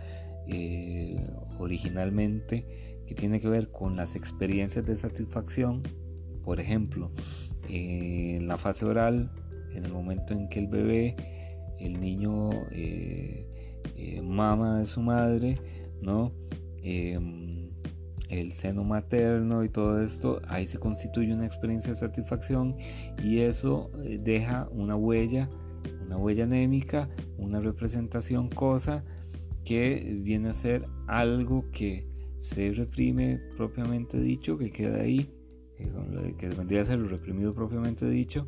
eh, 0.48 1.24
originalmente, 1.60 2.66
que 3.06 3.14
tiene 3.14 3.40
que 3.40 3.48
ver 3.48 3.70
con 3.70 3.96
las 3.96 4.16
experiencias 4.16 4.86
de 4.86 4.96
satisfacción, 4.96 5.84
por 6.44 6.60
ejemplo, 6.60 7.12
en 7.72 8.48
la 8.48 8.58
fase 8.58 8.86
oral 8.86 9.32
en 9.74 9.86
el 9.86 9.94
momento 9.94 10.34
en 10.34 10.50
que 10.50 10.60
el 10.60 10.68
bebé, 10.68 11.16
el 11.80 12.00
niño 12.00 12.50
eh, 12.72 13.46
eh, 13.96 14.22
mama 14.22 14.80
de 14.80 14.86
su 14.86 15.02
madre, 15.02 15.58
¿no? 16.02 16.34
Em, 16.84 17.70
el 18.30 18.54
seno 18.54 18.84
materno 18.84 19.64
y 19.64 19.70
todo 19.70 20.02
esto, 20.02 20.42
ahí 20.48 20.66
se 20.66 20.78
constituye 20.78 21.34
una 21.34 21.46
experiencia 21.46 21.92
de 21.92 21.98
satisfacción 21.98 22.78
y 23.22 23.40
eso 23.40 23.92
eh, 24.04 24.20
deja 24.22 24.70
una 24.72 24.96
huella, 24.96 25.50
una 26.06 26.18
huella 26.18 26.46
anémica, 26.46 27.10
una 27.38 27.60
representación 27.60 28.50
cosa 28.50 29.04
que 29.66 30.20
viene 30.22 30.50
a 30.50 30.54
ser 30.54 30.86
algo 31.08 31.70
que 31.72 32.08
se 32.40 32.72
reprime 32.72 33.40
propiamente 33.58 34.20
dicho, 34.20 34.58
que 34.58 34.72
queda 34.72 35.02
ahí, 35.02 35.30
que 36.38 36.50
vendría 36.50 36.82
a 36.82 36.86
ser 36.86 37.00
lo 37.00 37.08
reprimido 37.08 37.54
propiamente 37.54 38.10
dicho, 38.10 38.48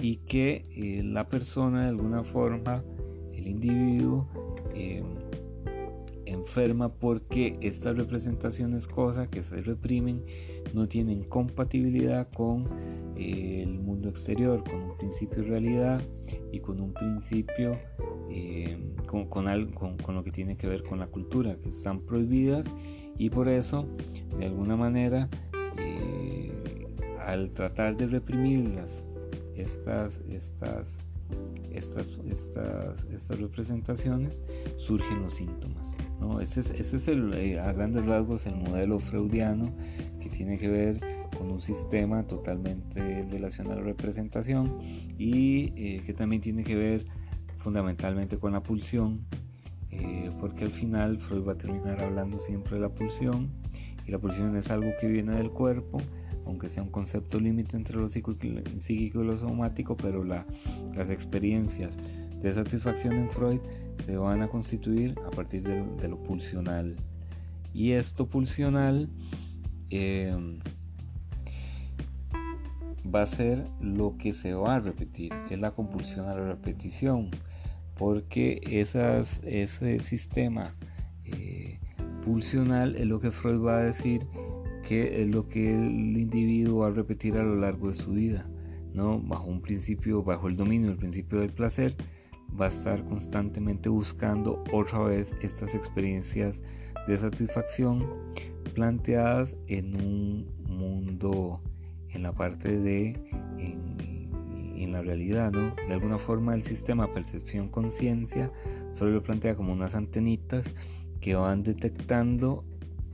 y 0.00 0.16
que 0.16 0.66
eh, 0.70 1.02
la 1.04 1.28
persona 1.28 1.82
de 1.82 1.88
alguna 1.88 2.24
forma, 2.24 2.82
el 3.32 3.46
individuo, 3.46 4.28
em, 4.74 5.04
enferma 6.26 6.92
porque 6.92 7.58
estas 7.60 7.96
representaciones, 7.96 8.88
cosas 8.88 9.28
que 9.28 9.42
se 9.42 9.60
reprimen, 9.60 10.24
no 10.72 10.88
tienen 10.88 11.24
compatibilidad 11.24 12.28
con 12.30 12.64
eh, 13.16 13.62
el 13.62 13.78
mundo 13.78 14.08
exterior, 14.08 14.64
con 14.64 14.82
un 14.82 14.96
principio 14.96 15.42
de 15.42 15.48
realidad 15.48 16.02
y 16.50 16.60
con 16.60 16.80
un 16.80 16.92
principio, 16.92 17.78
em, 18.30 18.94
con, 19.06 19.26
con, 19.26 19.44
con, 19.72 19.96
con 19.98 20.14
lo 20.14 20.24
que 20.24 20.30
tiene 20.30 20.56
que 20.56 20.66
ver 20.66 20.82
con 20.82 20.98
la 20.98 21.06
cultura, 21.06 21.56
que 21.62 21.68
están 21.68 22.00
prohibidas 22.00 22.70
y 23.18 23.30
por 23.30 23.48
eso, 23.48 23.86
de 24.38 24.46
alguna 24.46 24.76
manera, 24.76 25.28
eh, 25.78 26.11
al 27.26 27.52
tratar 27.52 27.96
de 27.96 28.06
reprimirlas 28.06 29.04
estas, 29.56 30.20
estas, 30.30 31.00
estas, 31.72 32.08
estas, 32.28 33.04
estas 33.12 33.40
representaciones, 33.40 34.42
surgen 34.76 35.22
los 35.22 35.34
síntomas. 35.34 35.96
¿no? 36.20 36.40
Ese 36.40 36.60
es, 36.60 36.70
ese 36.70 36.96
es 36.96 37.08
el, 37.08 37.34
eh, 37.34 37.60
a 37.60 37.72
grandes 37.72 38.04
rasgos 38.06 38.46
el 38.46 38.56
modelo 38.56 38.98
freudiano 38.98 39.72
que 40.20 40.28
tiene 40.28 40.58
que 40.58 40.68
ver 40.68 41.00
con 41.36 41.50
un 41.50 41.60
sistema 41.60 42.24
totalmente 42.24 43.26
relacionado 43.30 43.76
a 43.76 43.80
la 43.80 43.86
representación 43.86 44.78
y 45.18 45.72
eh, 45.76 46.02
que 46.04 46.12
también 46.12 46.42
tiene 46.42 46.62
que 46.62 46.76
ver 46.76 47.06
fundamentalmente 47.58 48.38
con 48.38 48.52
la 48.52 48.62
pulsión, 48.62 49.24
eh, 49.90 50.30
porque 50.40 50.64
al 50.64 50.72
final 50.72 51.18
Freud 51.18 51.46
va 51.46 51.52
a 51.52 51.58
terminar 51.58 52.02
hablando 52.02 52.38
siempre 52.38 52.74
de 52.74 52.80
la 52.80 52.88
pulsión 52.88 53.50
y 54.06 54.10
la 54.10 54.18
pulsión 54.18 54.56
es 54.56 54.70
algo 54.70 54.90
que 55.00 55.06
viene 55.06 55.36
del 55.36 55.50
cuerpo 55.50 55.98
aunque 56.46 56.68
sea 56.68 56.82
un 56.82 56.90
concepto 56.90 57.38
límite 57.40 57.76
entre 57.76 57.96
lo 57.96 58.08
psíquico 58.08 58.46
y 59.20 59.24
lo 59.24 59.36
somático, 59.36 59.96
pero 59.96 60.24
las 60.24 61.10
experiencias 61.10 61.98
de 62.40 62.52
satisfacción 62.52 63.14
en 63.14 63.30
Freud 63.30 63.60
se 64.04 64.16
van 64.16 64.42
a 64.42 64.48
constituir 64.48 65.14
a 65.26 65.30
partir 65.30 65.62
de, 65.62 66.08
lo 66.08 66.22
pulsional. 66.22 66.96
Y 67.72 67.92
esto 67.92 68.28
pulsional 68.28 69.08
em, 69.90 70.58
va 73.14 73.22
a 73.22 73.26
ser 73.26 73.64
lo 73.80 74.16
que 74.18 74.32
se 74.32 74.54
va 74.54 74.76
a 74.76 74.80
repetir, 74.80 75.32
es 75.50 75.58
la 75.58 75.70
compulsión 75.70 76.26
a 76.26 76.34
la 76.34 76.46
repetición, 76.46 77.30
porque 77.96 78.60
ese 78.64 80.00
sistema 80.00 80.72
eh, 81.24 81.78
pulsional 82.24 82.96
es 82.96 83.06
lo 83.06 83.20
que 83.20 83.30
Freud 83.30 83.64
va 83.64 83.78
a 83.78 83.82
decir 83.82 84.26
que 84.82 85.22
es 85.22 85.28
lo 85.28 85.48
que 85.48 85.70
el 85.70 86.16
individuo 86.16 86.80
va 86.80 86.88
a 86.88 86.90
repetir 86.90 87.36
a 87.38 87.42
lo 87.42 87.56
largo 87.56 87.88
de 87.88 87.94
su 87.94 88.12
vida, 88.12 88.48
¿no? 88.92 89.20
Bajo 89.20 89.46
un 89.46 89.62
principio, 89.62 90.22
bajo 90.22 90.48
el 90.48 90.56
dominio 90.56 90.88
del 90.88 90.98
principio 90.98 91.40
del 91.40 91.52
placer, 91.52 91.94
va 92.60 92.66
a 92.66 92.68
estar 92.68 93.04
constantemente 93.04 93.88
buscando 93.88 94.62
otra 94.72 94.98
vez 95.00 95.34
estas 95.40 95.74
experiencias 95.74 96.62
de 97.06 97.16
satisfacción 97.16 98.06
planteadas 98.74 99.56
en 99.66 99.96
un 99.96 100.46
mundo 100.66 101.60
en 102.10 102.22
la 102.22 102.32
parte 102.32 102.78
de 102.78 103.20
en, 103.58 104.92
la 104.92 105.00
realidad, 105.00 105.52
¿no? 105.52 105.74
De 105.74 105.94
alguna 105.94 106.18
forma 106.18 106.54
el 106.54 106.60
sistema 106.60 107.14
percepción-conciencia, 107.14 108.52
Freud 108.96 109.14
lo 109.14 109.22
plantea 109.22 109.54
como 109.54 109.72
unas 109.72 109.94
antenitas 109.94 110.66
que 111.20 111.34
van 111.34 111.62
detectando 111.62 112.62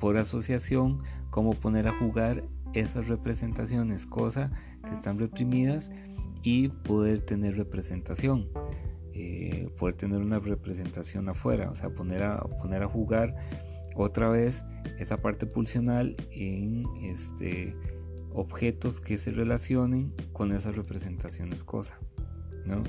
por 0.00 0.16
asociación 0.16 1.02
cómo 1.30 1.52
poner 1.52 1.88
a 1.88 1.98
jugar 1.98 2.44
esas 2.74 3.08
representaciones, 3.08 4.06
cosas 4.06 4.50
que 4.84 4.92
están 4.92 5.18
reprimidas 5.18 5.90
y 6.42 6.68
poder 6.68 7.22
tener 7.22 7.56
representación. 7.56 8.48
Eh, 9.14 9.68
poder 9.76 9.96
tener 9.96 10.20
una 10.20 10.38
representación 10.38 11.28
afuera, 11.28 11.70
o 11.70 11.74
sea, 11.74 11.90
poner 11.90 12.22
a, 12.22 12.38
poner 12.38 12.84
a 12.84 12.86
jugar 12.86 13.34
otra 13.96 14.28
vez 14.28 14.64
esa 14.98 15.16
parte 15.20 15.44
pulsional 15.44 16.14
en 16.30 16.84
este, 17.02 17.74
objetos 18.32 19.00
que 19.00 19.18
se 19.18 19.32
relacionen 19.32 20.14
con 20.32 20.52
esas 20.52 20.76
representaciones 20.76 21.64
cosa. 21.64 21.98
¿no? 22.64 22.84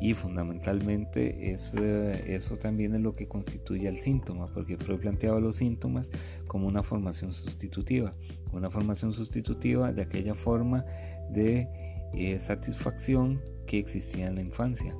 Y 0.00 0.14
fundamentalmente 0.14 1.52
es, 1.52 1.74
eso 1.74 2.56
también 2.56 2.94
es 2.94 3.02
lo 3.02 3.14
que 3.14 3.28
constituye 3.28 3.86
el 3.86 3.98
síntoma, 3.98 4.46
porque 4.46 4.78
Freud 4.78 5.00
planteaba 5.00 5.40
los 5.40 5.56
síntomas 5.56 6.10
como 6.46 6.66
una 6.66 6.82
formación 6.82 7.32
sustitutiva, 7.32 8.14
una 8.52 8.70
formación 8.70 9.12
sustitutiva 9.12 9.92
de 9.92 10.02
aquella 10.02 10.34
forma 10.34 10.86
de 11.30 11.68
eh, 12.14 12.38
satisfacción 12.38 13.42
que 13.66 13.78
existía 13.78 14.26
en 14.28 14.36
la 14.36 14.40
infancia 14.40 14.94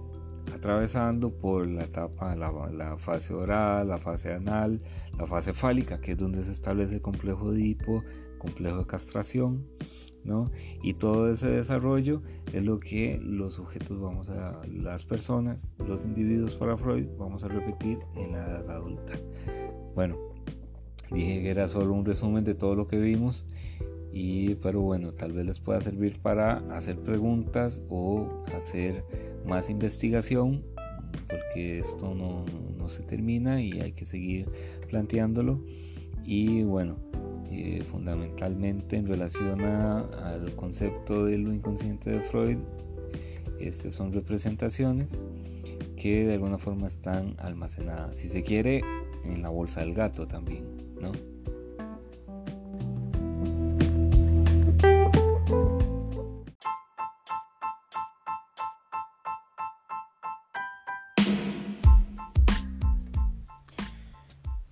atravesando 0.55 1.31
por 1.31 1.67
la 1.67 1.85
etapa, 1.85 2.35
la, 2.37 2.97
fase 2.99 3.33
oral, 3.33 3.89
la 3.89 3.99
fase 3.99 4.33
anal, 4.33 4.81
la 5.19 5.27
fase 5.27 5.53
fálica, 5.53 6.01
que 6.01 6.13
es 6.13 6.19
donde 6.19 6.45
se 6.45 6.53
establece 6.53 6.97
el 6.97 7.03
complejo 7.03 7.53
de 7.53 7.63
hipo, 7.63 8.03
complejo 8.39 8.79
de 8.79 8.87
castración, 8.87 9.67
¿no? 10.25 10.51
Y 10.83 10.95
todo 10.95 11.31
ese 11.31 11.49
desarrollo 11.49 12.23
es 12.53 12.65
lo 12.65 12.81
que 12.81 13.19
los 13.23 13.55
sujetos 13.55 14.01
vamos 14.01 14.31
a, 14.31 14.61
las 14.67 15.05
personas, 15.05 15.73
los 15.87 16.05
individuos 16.05 16.57
para 16.57 16.77
Freud, 16.77 17.07
vamos 17.19 17.45
a 17.45 17.49
repetir 17.49 17.99
en 18.17 18.33
la 18.33 18.47
edad 18.47 18.71
adulta. 18.71 19.15
Bueno, 19.95 20.17
dije 21.11 21.43
que 21.43 21.51
era 21.51 21.69
solo 21.69 21.95
un 21.95 22.05
resumen 22.05 22.45
de 22.45 22.55
todo 22.55 22.75
lo 22.75 22.87
que 22.87 22.99
vimos 22.99 23.47
y 24.13 24.57
pero 24.57 24.81
bueno 24.81 25.13
tal 25.13 25.33
vez 25.33 25.47
les 25.47 25.61
pueda 25.61 25.81
servir 25.81 26.19
para 26.19 26.59
hacer 26.75 26.99
preguntas 26.99 27.81
o 27.89 28.43
hacer 28.57 29.05
más 29.47 29.71
investigación 29.71 30.65
porque 31.29 31.79
esto 31.79 32.15
no, 32.15 32.45
no 32.77 32.89
se 32.89 33.03
termina 33.03 33.63
y 33.63 33.81
hay 33.81 33.93
que 33.93 34.05
seguir 34.05 34.47
planteándolo 34.89 35.61
y 36.25 36.63
bueno 36.65 36.97
eh, 37.51 37.83
fundamentalmente 37.83 38.97
en 38.97 39.07
relación 39.07 39.61
al 39.63 40.55
concepto 40.57 41.25
de 41.25 41.39
lo 41.39 41.53
inconsciente 41.53 42.11
de 42.11 42.21
Freud 42.21 42.59
estas 43.59 43.93
son 43.93 44.13
representaciones 44.13 45.21
que 45.97 46.25
de 46.27 46.35
alguna 46.35 46.59
forma 46.59 46.87
están 46.87 47.35
almacenadas 47.39 48.17
si 48.17 48.29
se 48.29 48.43
quiere 48.43 48.83
en 49.25 49.43
la 49.43 49.49
bolsa 49.49 49.81
del 49.81 49.95
gato 49.95 50.27
también 50.27 50.65
¿no? 51.01 51.13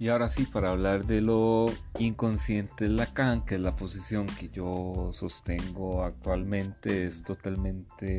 Y 0.09 0.11
ahora 0.11 0.31
sí, 0.31 0.47
para 0.47 0.71
hablar 0.71 1.05
de 1.05 1.21
lo 1.21 1.67
inconsciente 1.99 2.85
de 2.85 2.89
Lacan, 2.89 3.45
que 3.45 3.57
es 3.57 3.61
la 3.61 3.77
posición 3.77 4.25
que 4.25 4.49
yo 4.49 5.11
sostengo 5.13 6.03
actualmente, 6.03 7.05
es 7.05 7.23
totalmente 7.23 8.17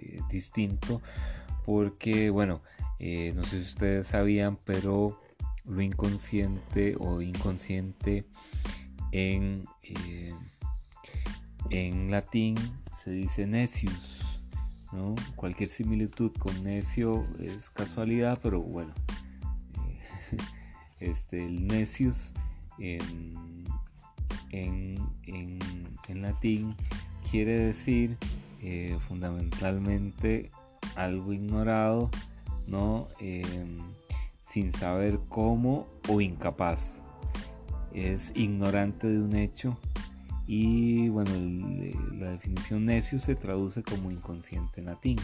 eh, 0.00 0.20
distinto, 0.28 1.00
porque, 1.64 2.28
bueno, 2.30 2.60
eh, 2.98 3.32
no 3.36 3.44
sé 3.44 3.62
si 3.62 3.68
ustedes 3.68 4.08
sabían, 4.08 4.58
pero 4.64 5.20
lo 5.64 5.80
inconsciente 5.80 6.96
o 6.98 7.22
inconsciente 7.22 8.26
en, 9.12 9.64
eh, 9.84 10.34
en 11.70 12.10
latín 12.10 12.56
se 13.00 13.12
dice 13.12 13.46
necius. 13.46 14.24
¿no? 14.90 15.14
Cualquier 15.36 15.68
similitud 15.68 16.32
con 16.36 16.64
necio 16.64 17.28
es 17.38 17.70
casualidad, 17.70 18.40
pero 18.42 18.60
bueno, 18.60 18.92
este, 21.00 21.44
el 21.44 21.66
necius 21.66 22.32
en, 22.78 23.08
latín 26.08 26.74
quiere 27.30 27.58
decir 27.58 28.16
eh, 28.62 28.98
fundamentalmente 29.08 30.50
algo 30.96 31.32
ignorado, 31.32 32.10
¿no? 32.66 33.08
Em, 33.20 33.78
sin 34.40 34.72
saber 34.72 35.20
cómo 35.28 35.86
o 36.08 36.20
incapaz. 36.20 37.00
Es 37.94 38.32
ignorante 38.34 39.08
de 39.08 39.20
un 39.20 39.34
hecho 39.34 39.78
y 40.46 41.08
bueno, 41.10 41.30
la 42.18 42.30
definición 42.30 42.84
necius 42.84 43.22
se 43.22 43.36
traduce 43.36 43.84
como 43.84 44.10
inconsciente 44.10 44.80
en 44.80 44.86
latín. 44.86 45.16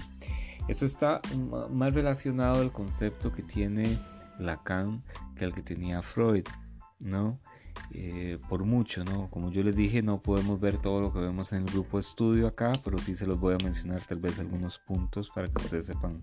Esto 0.69 0.87
está 0.87 1.21
más 1.71 1.95
relacionado 1.95 2.61
al 2.61 2.71
concepto 2.71 3.33
que 3.33 3.42
tiene 3.42 3.99
Lacan 4.38 5.03
que 5.37 5.44
el 5.44 5.55
que 5.55 5.62
tenía 5.62 6.03
Freud, 6.03 6.44
¿no? 6.99 7.40
Eh, 7.92 8.38
por 8.49 8.64
mucho, 8.64 9.05
¿no? 9.05 9.31
Como 9.31 9.51
yo 9.51 9.62
les 9.62 9.77
dije, 9.77 10.03
no 10.03 10.20
podemos 10.20 10.61
ver 10.61 10.79
todo 10.79 11.01
lo 11.01 11.12
que 11.12 11.20
vemos 11.20 11.53
en 11.53 11.62
el 11.62 11.70
grupo 11.70 11.99
estudio 11.99 12.46
acá, 12.46 12.72
pero 12.85 12.99
sí 12.99 13.14
se 13.14 13.27
los 13.27 13.38
voy 13.38 13.55
a 13.55 13.64
mencionar 13.64 14.01
tal 14.03 14.18
vez 14.18 14.38
algunos 14.38 14.79
puntos 14.79 15.31
para 15.31 15.49
que 15.49 15.62
ustedes 15.62 15.87
sepan, 15.87 16.20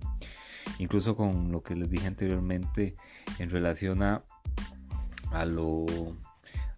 incluso 0.79 1.15
con 1.15 1.51
lo 1.51 1.63
que 1.63 1.75
les 1.75 1.89
dije 1.89 2.07
anteriormente 2.07 2.95
en 3.39 3.49
relación 3.49 4.03
a, 4.03 4.23
a 5.31 5.45
lo 5.45 5.85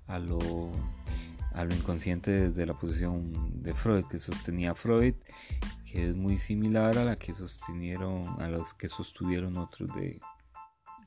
a 0.07 0.19
lo 0.19 0.71
a 1.53 1.63
lo 1.63 1.73
inconsciente 1.73 2.49
desde 2.49 2.65
la 2.65 2.73
posición 2.77 3.63
de 3.63 3.73
Freud 3.73 4.05
que 4.05 4.19
sostenía 4.19 4.75
Freud 4.75 5.15
que 5.89 6.09
es 6.09 6.15
muy 6.15 6.37
similar 6.37 6.97
a 6.97 7.05
la 7.05 7.15
que 7.15 7.33
sostenieron 7.33 8.23
a 8.41 8.47
los 8.49 8.73
que 8.73 8.87
sostuvieron 8.87 9.57
otros 9.57 9.89
de, 9.95 10.19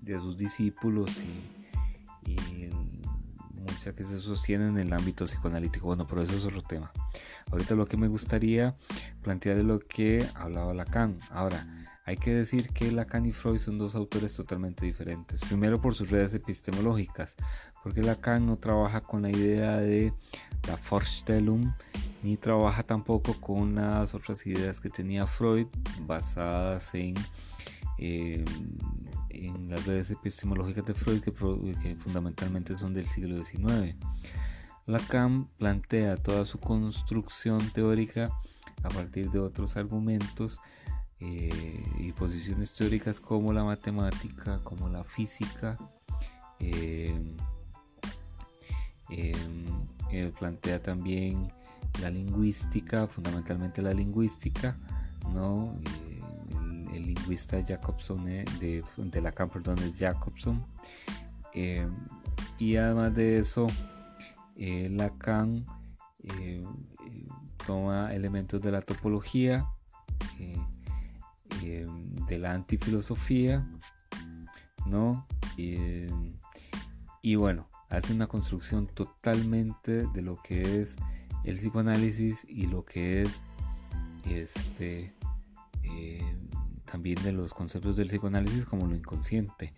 de 0.00 0.18
sus 0.18 0.36
discípulos 0.36 1.22
y, 2.24 2.32
y 2.32 2.70
muchas 3.60 3.94
que 3.94 4.04
se 4.04 4.18
sostienen 4.18 4.78
en 4.78 4.86
el 4.86 4.92
ámbito 4.92 5.24
psicoanalítico. 5.26 5.86
Bueno, 5.86 6.06
pero 6.06 6.22
eso 6.22 6.36
es 6.36 6.44
otro 6.44 6.62
tema. 6.62 6.90
Ahorita 7.50 7.74
lo 7.74 7.86
que 7.86 7.96
me 7.96 8.08
gustaría 8.08 8.74
plantear 9.22 9.58
es 9.58 9.64
lo 9.64 9.78
que 9.80 10.26
hablaba 10.34 10.74
Lacan. 10.74 11.18
Ahora, 11.30 11.66
hay 12.04 12.16
que 12.16 12.32
decir 12.32 12.70
que 12.70 12.90
Lacan 12.90 13.26
y 13.26 13.32
Freud 13.32 13.58
son 13.58 13.76
dos 13.78 13.94
autores 13.94 14.34
totalmente 14.34 14.86
diferentes. 14.86 15.42
Primero 15.42 15.80
por 15.80 15.94
sus 15.94 16.10
redes 16.10 16.32
epistemológicas, 16.32 17.36
porque 17.82 18.02
Lacan 18.02 18.46
no 18.46 18.56
trabaja 18.56 19.00
con 19.00 19.22
la 19.22 19.30
idea 19.30 19.76
de 19.76 20.14
la 20.66 20.78
Vorstellung, 20.88 21.70
ni 22.22 22.36
trabaja 22.36 22.82
tampoco 22.82 23.38
con 23.40 23.74
las 23.74 24.14
otras 24.14 24.46
ideas 24.46 24.80
que 24.80 24.88
tenía 24.88 25.26
Freud 25.26 25.66
basadas 26.06 26.94
en 26.94 27.14
eh, 27.98 28.44
en 29.30 29.70
las 29.70 29.86
redes 29.86 30.10
epistemológicas 30.10 30.84
de 30.86 30.94
Freud 30.94 31.20
que, 31.20 31.32
fundamentalmente 31.96 32.76
son 32.76 32.94
del 32.94 33.06
siglo 33.06 33.42
XIX. 33.44 33.96
Lacan 34.86 35.48
plantea 35.58 36.16
toda 36.16 36.44
su 36.44 36.58
construcción 36.58 37.60
teórica 37.70 38.30
a 38.82 38.88
partir 38.88 39.30
de 39.30 39.38
otros 39.38 39.76
argumentos 39.76 40.60
eh, 41.20 41.84
y 41.98 42.12
posiciones 42.12 42.72
teóricas 42.74 43.20
como 43.20 43.52
la 43.52 43.64
matemática, 43.64 44.60
como 44.62 44.88
la 44.88 45.04
física. 45.04 45.78
Eh, 46.60 47.14
eh, 49.10 50.32
plantea 50.38 50.82
también 50.82 51.52
la 52.00 52.10
lingüística, 52.10 53.06
fundamentalmente 53.06 53.82
la 53.82 53.92
lingüística, 53.92 54.76
¿no? 55.34 55.78
El 56.92 57.06
lingüista 57.06 57.62
Jacobson 57.64 58.28
eh, 58.28 58.44
de, 58.60 58.84
de 58.96 59.32
perdón, 59.32 59.78
es 59.78 59.98
Jacobson. 59.98 60.64
Eh, 61.54 61.88
y 62.58 62.76
además 62.76 63.14
de 63.14 63.38
eso, 63.38 63.66
eh, 64.56 64.88
Lacan 64.90 65.64
toma 67.66 68.14
elementos 68.14 68.60
de 68.62 68.70
la 68.70 68.82
topología, 68.82 69.66
de 71.60 72.38
la 72.38 72.52
antifilosofía, 72.52 73.66
¿no? 74.86 75.26
y 75.56 77.34
bueno, 77.34 77.68
hace 77.88 78.12
una 78.12 78.26
construcción 78.26 78.86
totalmente 78.86 80.06
de 80.06 80.22
lo 80.22 80.40
que 80.42 80.80
es 80.80 80.96
el 81.44 81.56
psicoanálisis 81.56 82.44
y 82.48 82.66
lo 82.66 82.84
que 82.84 83.22
es 83.22 83.42
este 84.24 85.14
también 86.90 87.22
de 87.22 87.32
los 87.32 87.54
conceptos 87.54 87.96
del 87.96 88.08
psicoanálisis 88.08 88.64
como 88.64 88.86
lo 88.86 88.94
inconsciente. 88.94 89.72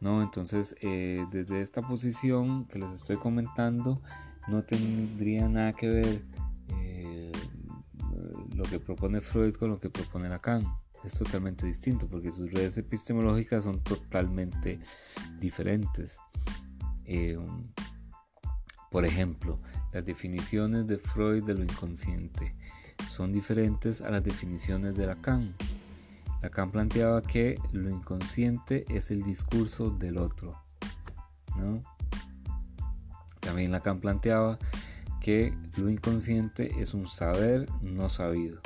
¿no? 0.00 0.20
Entonces, 0.20 0.74
eh, 0.80 1.24
desde 1.30 1.62
esta 1.62 1.80
posición 1.82 2.66
que 2.66 2.78
les 2.78 2.90
estoy 2.90 3.16
comentando, 3.16 4.02
no 4.48 4.64
tendría 4.64 5.48
nada 5.48 5.72
que 5.72 5.88
ver 5.88 6.22
eh, 6.70 7.32
lo 8.56 8.64
que 8.64 8.80
propone 8.80 9.20
Freud 9.20 9.54
con 9.54 9.70
lo 9.70 9.78
que 9.78 9.90
propone 9.90 10.28
Lacan. 10.28 10.66
Es 11.04 11.14
totalmente 11.14 11.66
distinto 11.66 12.08
porque 12.08 12.32
sus 12.32 12.50
redes 12.52 12.76
epistemológicas 12.78 13.64
son 13.64 13.80
totalmente 13.80 14.80
diferentes. 15.40 16.16
Eh, 17.04 17.38
por 18.90 19.04
ejemplo, 19.04 19.58
las 19.92 20.04
definiciones 20.04 20.86
de 20.86 20.98
Freud 20.98 21.44
de 21.44 21.54
lo 21.54 21.62
inconsciente 21.62 22.54
son 23.08 23.32
diferentes 23.32 24.00
a 24.00 24.10
las 24.10 24.22
definiciones 24.22 24.96
de 24.96 25.06
Lacan. 25.06 25.54
Lacan 26.42 26.72
planteaba 26.72 27.22
que 27.22 27.56
lo 27.72 27.88
inconsciente 27.88 28.84
es 28.88 29.12
el 29.12 29.22
discurso 29.22 29.90
del 29.90 30.18
otro. 30.18 30.60
También 33.40 33.70
Lacan 33.70 34.00
planteaba 34.00 34.58
que 35.20 35.54
lo 35.76 35.88
inconsciente 35.88 36.72
es 36.80 36.94
un 36.94 37.06
saber 37.06 37.68
no 37.80 38.08
sabido. 38.08 38.60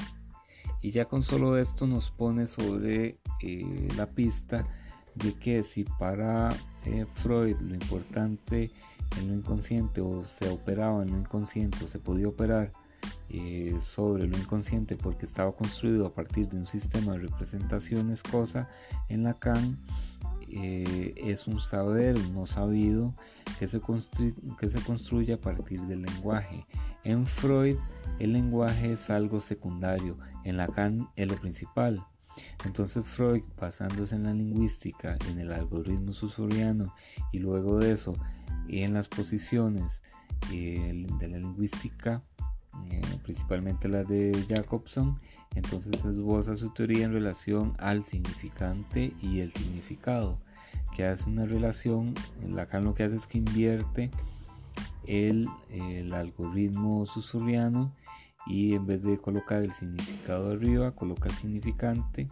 Y 0.81 0.91
ya 0.91 1.05
con 1.05 1.23
solo 1.23 1.59
esto 1.59 1.87
nos 1.87 2.11
pone 2.11 2.47
sobre 2.47 3.19
eh, 3.43 3.89
la 3.97 4.07
pista 4.07 4.67
de 5.15 5.35
que 5.35 5.63
si 5.63 5.85
para 5.85 6.49
eh, 6.87 7.05
Freud 7.15 7.57
lo 7.61 7.75
importante 7.75 8.71
en 9.19 9.29
lo 9.29 9.35
inconsciente 9.35 10.01
o 10.01 10.27
se 10.27 10.49
operaba 10.49 11.03
en 11.03 11.13
lo 11.13 11.19
inconsciente 11.19 11.85
o 11.85 11.89
se 11.89 11.99
podía 11.99 12.29
operar 12.29 12.71
eh, 13.29 13.77
sobre 13.81 14.27
lo 14.27 14.37
inconsciente 14.37 14.97
porque 14.97 15.27
estaba 15.27 15.53
construido 15.53 16.07
a 16.07 16.15
partir 16.15 16.49
de 16.49 16.59
un 16.59 16.67
sistema 16.67 17.13
de 17.13 17.19
representaciones 17.19 18.23
cosa 18.23 18.69
en 19.09 19.25
Lacan 19.25 19.79
eh, 20.49 21.13
es 21.17 21.49
un 21.49 21.61
saber 21.61 22.17
no 22.33 22.47
sabido 22.47 23.15
que 23.59 23.67
se, 23.67 23.81
que 24.59 24.69
se 24.69 24.81
construye 24.81 25.33
a 25.33 25.41
partir 25.41 25.81
del 25.83 26.03
lenguaje. 26.03 26.67
En 27.03 27.27
Freud 27.27 27.77
el 28.19 28.33
lenguaje 28.33 28.93
es 28.93 29.11
algo 29.11 29.41
secundario 29.41 30.17
en 30.45 30.57
Lacan 30.57 31.09
es 31.17 31.29
lo 31.29 31.37
principal. 31.37 32.07
Entonces 32.65 33.07
Freud, 33.07 33.43
basándose 33.59 34.15
en 34.15 34.25
la 34.25 34.35
lingüística, 34.35 35.17
en 35.31 35.41
el 35.41 35.53
algoritmo 35.53 36.13
susuriano 36.13 36.95
y 37.33 37.39
luego 37.39 37.79
de 37.79 37.93
eso 37.93 38.15
en 38.69 38.95
las 38.95 39.09
posiciones 39.09 40.03
eh, 40.53 41.07
de 41.19 41.29
la 41.29 41.39
lingüística, 41.39 42.23
eh, 42.91 43.01
principalmente 43.23 43.89
las 43.89 44.09
de 44.09 44.33
Jacobson, 44.49 45.21
entonces 45.55 46.05
esboza 46.05 46.57
su 46.57 46.71
teoría 46.71 47.05
en 47.05 47.13
relación 47.13 47.75
al 47.79 48.03
significante 48.03 49.13
y 49.21 49.41
el 49.41 49.53
significado, 49.53 50.39
que 50.95 51.05
hace 51.05 51.29
una 51.29 51.47
relación, 51.47 52.15
Lacan 52.49 52.85
lo 52.85 52.95
que 52.95 53.05
hace 53.05 53.17
es 53.17 53.27
que 53.27 53.39
invierte 53.39 54.11
el, 55.07 55.49
algoritmo 56.13 57.07
susurriano 57.07 57.95
y 58.47 58.75
en 58.75 58.87
vez 58.87 59.03
de 59.03 59.19
colocar 59.19 59.63
el 59.63 59.73
significado 59.73 60.53
arriba, 60.53 60.93
coloca 60.93 61.29
el 61.29 61.35
significante 61.35 62.29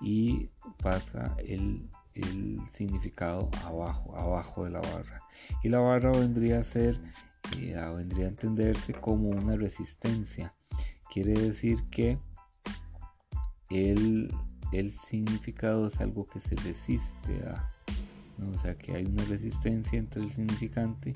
y 0.00 0.50
pasa 0.82 1.36
el, 1.38 1.88
el 2.14 2.60
significado 2.72 3.50
abajo, 3.64 4.16
abajo 4.16 4.64
de 4.64 4.70
la 4.70 4.80
barra. 4.80 5.22
Y 5.62 5.68
la 5.68 5.78
barra 5.78 6.12
vendría 6.12 6.58
a 6.58 6.64
ser, 6.64 7.00
vendría 7.94 8.26
a 8.26 8.28
entenderse 8.28 8.92
como 8.92 9.30
una 9.30 9.56
resistencia. 9.56 10.54
Quiere 11.12 11.32
decir 11.32 11.84
que 11.90 12.18
el, 13.70 14.32
el 14.72 14.90
significado 14.90 15.86
es 15.88 16.00
algo 16.00 16.24
que 16.26 16.40
se 16.40 16.54
resiste 16.56 17.42
a, 17.46 17.70
o 18.52 18.58
sea 18.58 18.76
que 18.76 18.94
hay 18.94 19.06
una 19.06 19.24
resistencia 19.24 19.98
entre 19.98 20.22
el 20.22 20.30
significante 20.30 21.14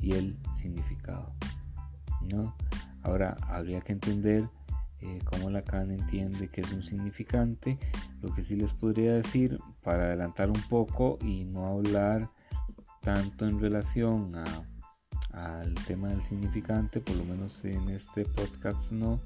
y 0.00 0.12
el 0.12 0.38
significado. 0.54 1.26
¿no? 2.32 2.54
Ahora 3.02 3.36
habría 3.48 3.80
que 3.80 3.92
entender 3.92 4.48
eh, 5.00 5.18
cómo 5.24 5.48
Lacan 5.50 5.90
entiende 5.90 6.48
que 6.48 6.60
es 6.60 6.72
un 6.72 6.82
significante. 6.82 7.78
Lo 8.20 8.34
que 8.34 8.42
sí 8.42 8.56
les 8.56 8.72
podría 8.72 9.14
decir, 9.14 9.58
para 9.82 10.04
adelantar 10.04 10.48
un 10.48 10.62
poco 10.68 11.18
y 11.22 11.44
no 11.44 11.66
hablar 11.66 12.30
tanto 13.00 13.46
en 13.46 13.58
relación 13.58 14.36
al 15.32 15.74
tema 15.86 16.08
del 16.08 16.22
significante, 16.22 17.00
por 17.00 17.16
lo 17.16 17.24
menos 17.24 17.64
en 17.64 17.88
este 17.90 18.24
podcast 18.24 18.92
no, 18.92 19.20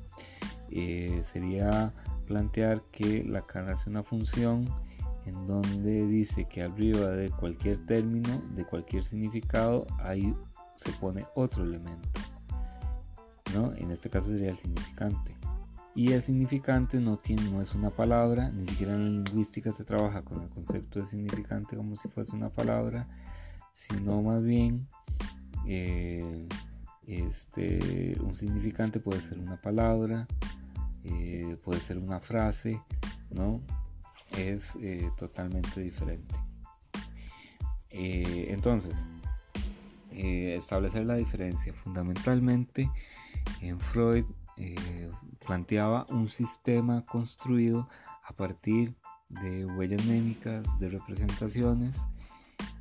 eh, 0.70 1.22
sería 1.32 1.92
plantear 2.26 2.82
que 2.90 3.24
Lacan 3.24 3.68
hace 3.68 3.90
una 3.90 4.02
función 4.02 4.68
en 5.26 5.46
donde 5.46 6.06
dice 6.06 6.46
que 6.46 6.62
arriba 6.62 7.08
de 7.08 7.30
cualquier 7.30 7.84
término, 7.86 8.42
de 8.54 8.64
cualquier 8.64 9.04
significado, 9.04 9.86
ahí 9.98 10.34
se 10.76 10.92
pone 10.92 11.26
otro 11.34 11.64
elemento. 11.64 12.08
En 13.76 13.92
este 13.92 14.10
caso 14.10 14.28
sería 14.28 14.50
el 14.50 14.56
significante. 14.56 15.36
Y 15.94 16.12
el 16.12 16.22
significante 16.22 16.98
no, 16.98 17.18
tiene, 17.18 17.48
no 17.50 17.62
es 17.62 17.72
una 17.74 17.90
palabra, 17.90 18.50
ni 18.50 18.66
siquiera 18.66 18.94
en 18.94 19.04
la 19.04 19.22
lingüística 19.22 19.72
se 19.72 19.84
trabaja 19.84 20.22
con 20.22 20.42
el 20.42 20.48
concepto 20.48 20.98
de 20.98 21.06
significante 21.06 21.76
como 21.76 21.94
si 21.94 22.08
fuese 22.08 22.34
una 22.34 22.48
palabra, 22.48 23.06
sino 23.72 24.20
más 24.22 24.42
bien 24.42 24.88
eh, 25.66 26.48
este, 27.06 28.16
un 28.20 28.34
significante 28.34 29.00
puede 29.00 29.20
ser 29.20 29.38
una 29.38 29.60
palabra, 29.60 30.26
eh, 31.04 31.56
puede 31.64 31.80
ser 31.80 31.98
una 31.98 32.20
frase, 32.20 32.80
¿no? 33.30 33.60
Es 34.36 34.74
eh, 34.80 35.10
totalmente 35.16 35.80
diferente. 35.80 36.34
entonces, 37.90 39.06
establecer 40.10 41.06
la 41.06 41.14
diferencia 41.14 41.72
fundamentalmente 41.72 42.90
en 43.60 43.78
Freud 43.78 44.24
planteaba 45.44 46.06
un 46.10 46.28
sistema 46.28 47.04
construido 47.06 47.88
a 48.24 48.32
partir 48.32 48.96
de 49.28 49.64
huellas 49.64 50.04
némicas, 50.06 50.78
de 50.78 50.90
representaciones, 50.90 52.04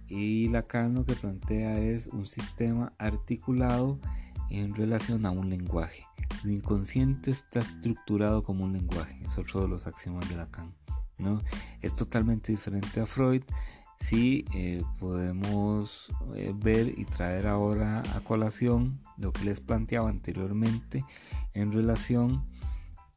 y 0.08 0.50
Lacan 0.50 0.96
lo 0.96 1.06
que 1.06 1.16
plantea 1.16 1.80
es 1.80 2.08
un 2.08 2.26
sistema 2.26 2.94
articulado 2.98 4.00
en 4.50 4.76
relación 4.76 5.26
a 5.26 5.32
un 5.32 5.50
lenguaje. 5.50 6.06
Lo 6.44 6.52
inconsciente 6.52 7.32
está 7.32 7.60
estructurado 7.60 8.44
como 8.44 8.64
un 8.64 8.74
lenguaje, 8.74 9.20
es 9.24 9.38
otro 9.38 9.62
de 9.62 9.68
los 9.68 9.88
axiomas 9.88 10.28
de 10.30 10.36
Lacan. 10.36 10.74
¿no? 11.18 11.42
Es 11.82 11.94
totalmente 11.94 12.52
diferente 12.52 13.00
a 13.00 13.06
Freud 13.06 13.44
si 13.98 14.46
eh, 14.54 14.84
podemos 15.00 16.12
eh, 16.36 16.54
ver 16.56 16.94
y 17.00 17.06
traer 17.06 17.48
ahora 17.48 18.04
a 18.16 18.20
colación 18.22 19.00
lo 19.18 19.32
que 19.32 19.46
les 19.46 19.62
planteaba 19.62 20.10
anteriormente 20.10 21.06
en 21.54 21.72
relación 21.72 22.44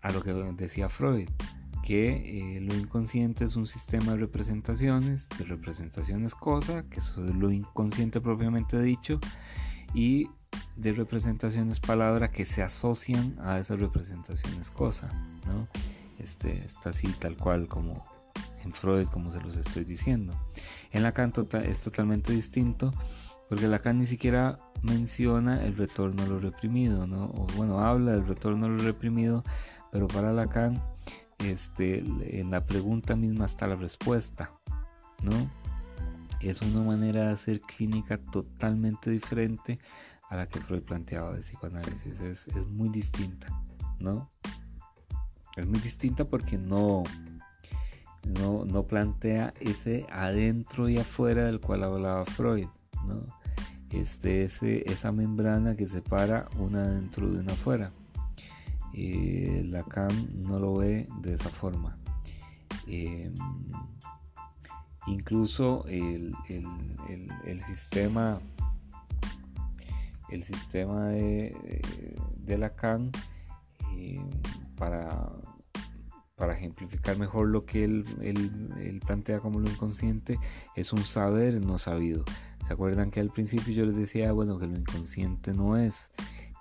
a 0.03 0.13
lo 0.13 0.23
que 0.23 0.33
decía 0.33 0.89
Freud, 0.89 1.29
que 1.87 2.57
eh, 2.57 2.61
lo 2.63 2.75
inconsciente 2.75 3.45
es 3.45 3.55
un 3.55 3.65
sistema 3.65 4.11
de 4.11 4.19
representaciones, 4.19 5.29
de 5.39 5.45
representaciones 5.45 6.35
cosa, 6.35 6.83
que 6.91 6.99
eso 6.99 7.25
es 7.25 7.33
lo 7.33 7.53
inconsciente 7.53 8.21
propiamente 8.21 8.83
dicho, 8.83 9.21
y 9.95 10.29
de 10.75 10.93
representaciones 10.93 11.79
palabra 11.79 12.33
que 12.33 12.45
se 12.45 12.65
asocian 12.65 13.37
a 13.39 13.61
esas 13.61 13.79
representaciones 13.79 14.73
cosa, 14.73 15.13
¿no? 15.47 15.69
Este, 16.19 16.65
está 16.65 16.89
así 16.91 17.07
tal 17.21 17.37
cual 17.37 17.69
como 17.69 18.05
en 18.65 18.73
Freud, 18.73 19.07
como 19.07 19.31
se 19.31 19.41
los 19.41 19.57
estoy 19.57 19.85
diciendo. 19.85 20.35
En 20.91 21.05
Lacan 21.05 21.33
tota-, 21.33 21.63
es 21.63 21.83
totalmente 21.83 22.33
distinto 22.33 22.93
porque 23.49 23.69
Lacan 23.69 24.01
ni 24.01 24.07
siquiera 24.07 24.59
menciona 24.83 25.65
el 25.65 25.77
retorno 25.77 26.25
a 26.25 26.27
lo 26.27 26.41
reprimido, 26.41 27.07
¿no? 27.07 27.27
O 27.27 27.47
bueno, 27.57 27.79
habla 27.79 28.11
del 28.11 28.27
retorno 28.27 28.67
a 28.67 28.71
lo 28.71 28.79
reprimido, 28.79 29.45
pero 29.93 30.09
para 30.09 30.33
Lacan 30.33 30.83
este, 31.39 31.99
en 32.41 32.51
la 32.51 32.65
pregunta 32.65 33.17
misma 33.17 33.47
está 33.47 33.67
la 33.67 33.77
respuesta, 33.77 34.51
¿no? 35.23 35.33
Es 36.41 36.63
una 36.63 36.83
manera 36.83 37.27
de 37.27 37.33
hacer 37.33 37.61
clínica 37.61 38.19
totalmente 38.19 39.11
diferente 39.11 39.79
a 40.29 40.37
la 40.37 40.49
que 40.49 40.61
Freud 40.61 40.83
planteaba 40.83 41.33
de 41.33 41.41
psicoanálisis, 41.41 42.21
es, 42.21 42.47
es 42.49 42.67
muy 42.69 42.89
distinta, 42.89 43.49
¿no? 43.99 44.29
Es 45.57 45.67
muy 45.67 45.79
distinta 45.81 46.25
porque 46.25 46.59
no, 46.59 47.05
no, 48.27 48.83
plantea 48.83 49.53
ese 49.61 50.07
adentro 50.11 50.89
y 50.89 50.99
afuera 50.99 51.45
del 51.45 51.61
cual 51.61 51.85
hablaba 51.85 52.25
Freud, 52.25 52.69
¿no? 53.07 53.25
Este, 53.91 54.45
ese, 54.45 54.91
esa 54.91 55.13
membrana 55.13 55.77
que 55.77 55.87
separa 55.87 56.49
una 56.59 56.85
adentro 56.85 57.31
de 57.31 57.39
una 57.39 57.53
afuera. 57.53 57.93
Eh, 58.97 59.63
Lacan 59.67 60.43
no 60.43 60.59
lo 60.59 60.75
ve 60.75 61.07
de 61.21 61.35
esa 61.35 61.51
forma. 61.51 61.99
Em, 62.87 63.35
incluso 65.07 65.85
el, 65.87 66.35
sistema 67.59 68.41
el 70.31 70.43
sistema 70.43 71.09
de, 71.09 71.83
de 72.45 72.59
Lacan 72.59 73.11
em, 73.93 74.29
para 74.77 75.31
para 76.37 76.53
ejemplificar 76.53 77.19
mejor 77.19 77.49
lo 77.49 77.65
que 77.65 77.83
él, 77.85 78.05
él, 78.21 79.01
plantea 79.05 79.41
como 79.41 79.59
lo 79.59 79.71
inconsciente, 79.71 80.39
es 80.75 80.93
un 80.93 81.03
saber 81.05 81.63
no 81.63 81.79
sabido. 81.79 82.25
¿Se 82.67 82.75
acuerdan 82.75 83.11
que 83.11 83.21
al 83.21 83.31
principio 83.31 83.73
yo 83.73 83.87
les 83.87 83.97
decía, 83.97 84.33
bueno, 84.33 84.59
que 84.59 84.67
lo 84.67 84.77
inconsciente 84.77 85.55
no 85.55 85.79
es? 85.79 86.13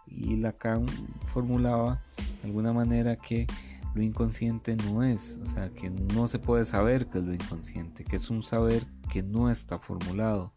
Y 0.07 0.37
Lacan 0.37 0.85
formulaba 1.33 2.01
de 2.41 2.47
alguna 2.47 2.73
manera 2.73 3.15
que 3.15 3.47
lo 3.95 4.03
inconsciente 4.03 4.75
no 4.75 5.03
es, 5.03 5.39
o 5.41 5.45
sea, 5.45 5.69
que 5.69 5.89
no 5.89 6.27
se 6.27 6.37
puede 6.37 6.65
saber 6.65 7.07
qué 7.07 7.19
es 7.19 7.23
lo 7.23 7.33
inconsciente, 7.33 8.03
que 8.03 8.17
es 8.17 8.29
un 8.29 8.43
saber 8.43 8.85
que 9.09 9.23
no 9.23 9.49
está 9.49 9.79
formulado. 9.79 10.53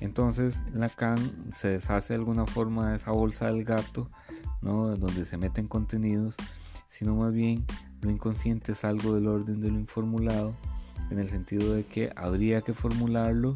Entonces 0.00 0.62
Lacan 0.74 1.52
se 1.52 1.68
deshace 1.68 2.12
de 2.12 2.18
alguna 2.18 2.46
forma 2.46 2.90
de 2.90 2.96
esa 2.96 3.12
bolsa 3.12 3.46
del 3.46 3.64
gato, 3.64 4.10
¿no? 4.62 4.96
donde 4.96 5.24
se 5.24 5.36
meten 5.36 5.68
contenidos, 5.68 6.36
sino 6.88 7.14
más 7.14 7.32
bien 7.32 7.64
lo 8.00 8.10
inconsciente 8.10 8.72
es 8.72 8.84
algo 8.84 9.14
del 9.14 9.28
orden 9.28 9.60
de 9.60 9.70
lo 9.70 9.78
informulado, 9.78 10.54
en 11.10 11.18
el 11.18 11.28
sentido 11.28 11.74
de 11.74 11.84
que 11.84 12.12
habría 12.16 12.62
que 12.62 12.72
formularlo 12.72 13.54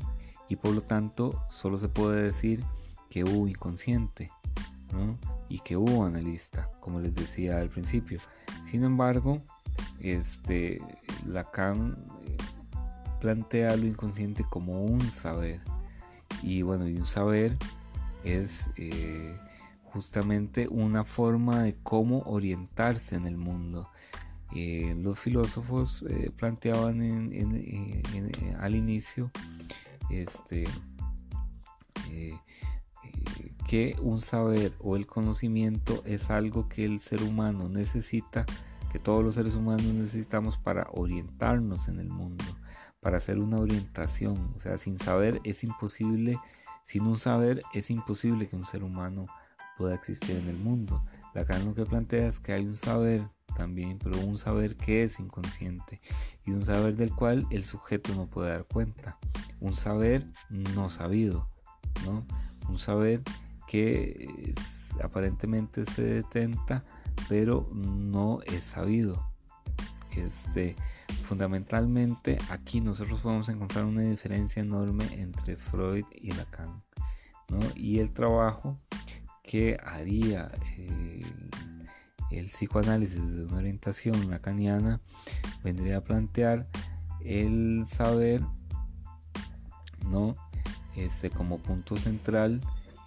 y 0.48 0.56
por 0.56 0.72
lo 0.72 0.82
tanto 0.82 1.42
solo 1.50 1.78
se 1.78 1.88
puede 1.88 2.22
decir 2.22 2.62
que 3.10 3.24
hubo 3.24 3.48
inconsciente 3.48 4.30
y 5.48 5.58
que 5.60 5.76
hubo 5.76 6.04
analista, 6.04 6.70
como 6.80 7.00
les 7.00 7.14
decía 7.14 7.58
al 7.58 7.68
principio. 7.68 8.20
Sin 8.64 8.84
embargo, 8.84 9.42
este, 10.00 10.80
Lacan 11.26 11.96
eh, 12.26 12.36
plantea 13.20 13.76
lo 13.76 13.86
inconsciente 13.86 14.44
como 14.48 14.82
un 14.84 15.00
saber. 15.02 15.60
Y 16.42 16.62
bueno, 16.62 16.88
y 16.88 16.96
un 16.96 17.06
saber 17.06 17.56
es 18.22 18.68
eh, 18.76 19.38
justamente 19.84 20.68
una 20.68 21.04
forma 21.04 21.62
de 21.62 21.76
cómo 21.82 22.20
orientarse 22.26 23.16
en 23.16 23.26
el 23.26 23.36
mundo. 23.36 23.88
Eh, 24.54 24.94
los 24.98 25.18
filósofos 25.18 26.04
planteaban 26.36 27.00
al 28.60 28.74
inicio 28.76 29.30
este, 30.10 30.64
que 33.74 33.96
un 34.00 34.20
saber 34.20 34.72
o 34.78 34.94
el 34.94 35.04
conocimiento 35.04 36.00
es 36.06 36.30
algo 36.30 36.68
que 36.68 36.84
el 36.84 37.00
ser 37.00 37.24
humano 37.24 37.68
necesita, 37.68 38.46
que 38.92 39.00
todos 39.00 39.24
los 39.24 39.34
seres 39.34 39.56
humanos 39.56 39.86
necesitamos 39.86 40.58
para 40.58 40.86
orientarnos 40.92 41.88
en 41.88 41.98
el 41.98 42.08
mundo, 42.08 42.44
para 43.00 43.16
hacer 43.16 43.40
una 43.40 43.58
orientación. 43.58 44.52
O 44.54 44.60
sea, 44.60 44.78
sin 44.78 44.96
saber 45.00 45.40
es 45.42 45.64
imposible, 45.64 46.38
sin 46.84 47.04
un 47.04 47.18
saber 47.18 47.62
es 47.72 47.90
imposible 47.90 48.46
que 48.46 48.54
un 48.54 48.64
ser 48.64 48.84
humano 48.84 49.26
pueda 49.76 49.96
existir 49.96 50.36
en 50.36 50.46
el 50.46 50.56
mundo. 50.56 51.04
Lacan 51.34 51.66
lo 51.66 51.74
que 51.74 51.84
plantea 51.84 52.28
es 52.28 52.38
que 52.38 52.52
hay 52.52 52.64
un 52.64 52.76
saber 52.76 53.28
también, 53.56 53.98
pero 53.98 54.20
un 54.20 54.38
saber 54.38 54.76
que 54.76 55.02
es 55.02 55.18
inconsciente 55.18 56.00
y 56.46 56.52
un 56.52 56.64
saber 56.64 56.94
del 56.94 57.12
cual 57.12 57.44
el 57.50 57.64
sujeto 57.64 58.14
no 58.14 58.28
puede 58.28 58.50
dar 58.50 58.66
cuenta. 58.66 59.18
Un 59.58 59.74
saber 59.74 60.28
no 60.48 60.88
sabido, 60.88 61.48
¿no? 62.04 62.24
Un 62.68 62.78
saber 62.78 63.20
que 63.66 64.54
aparentemente 65.02 65.84
se 65.84 66.02
detenta, 66.02 66.84
pero 67.28 67.68
no 67.72 68.40
es 68.42 68.64
sabido. 68.64 69.30
Este, 70.16 70.76
fundamentalmente 71.24 72.38
aquí 72.50 72.80
nosotros 72.80 73.20
podemos 73.20 73.48
encontrar 73.48 73.84
una 73.84 74.02
diferencia 74.02 74.62
enorme 74.62 75.04
entre 75.12 75.56
Freud 75.56 76.04
y 76.12 76.30
Lacan. 76.32 76.82
Y 77.74 77.98
el 77.98 78.10
trabajo 78.10 78.76
que 79.42 79.76
haría 79.84 80.50
el, 80.76 81.24
el 82.30 82.46
psicoanálisis 82.46 83.20
de 83.20 83.44
una 83.44 83.58
orientación 83.58 84.30
lacaniana 84.30 85.00
vendría 85.62 85.98
a 85.98 86.04
plantear 86.04 86.66
el 87.20 87.84
saber 87.88 88.42
¿no? 90.08 90.34
este, 90.96 91.30
como 91.30 91.58
punto 91.58 91.96
central 91.96 92.60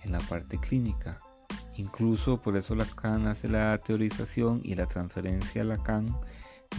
en 0.08 0.14
la 0.14 0.20
parte 0.20 0.58
clínica. 0.58 1.20
Incluso 1.76 2.41
por 2.41 2.58
eso 2.58 2.74
Lacan 2.74 3.28
hace 3.28 3.47
la 3.47 3.78
teorización 3.78 4.62
y 4.64 4.74
la 4.74 4.88
transferencia 4.88 5.62
a 5.62 5.66
Lacan 5.66 6.08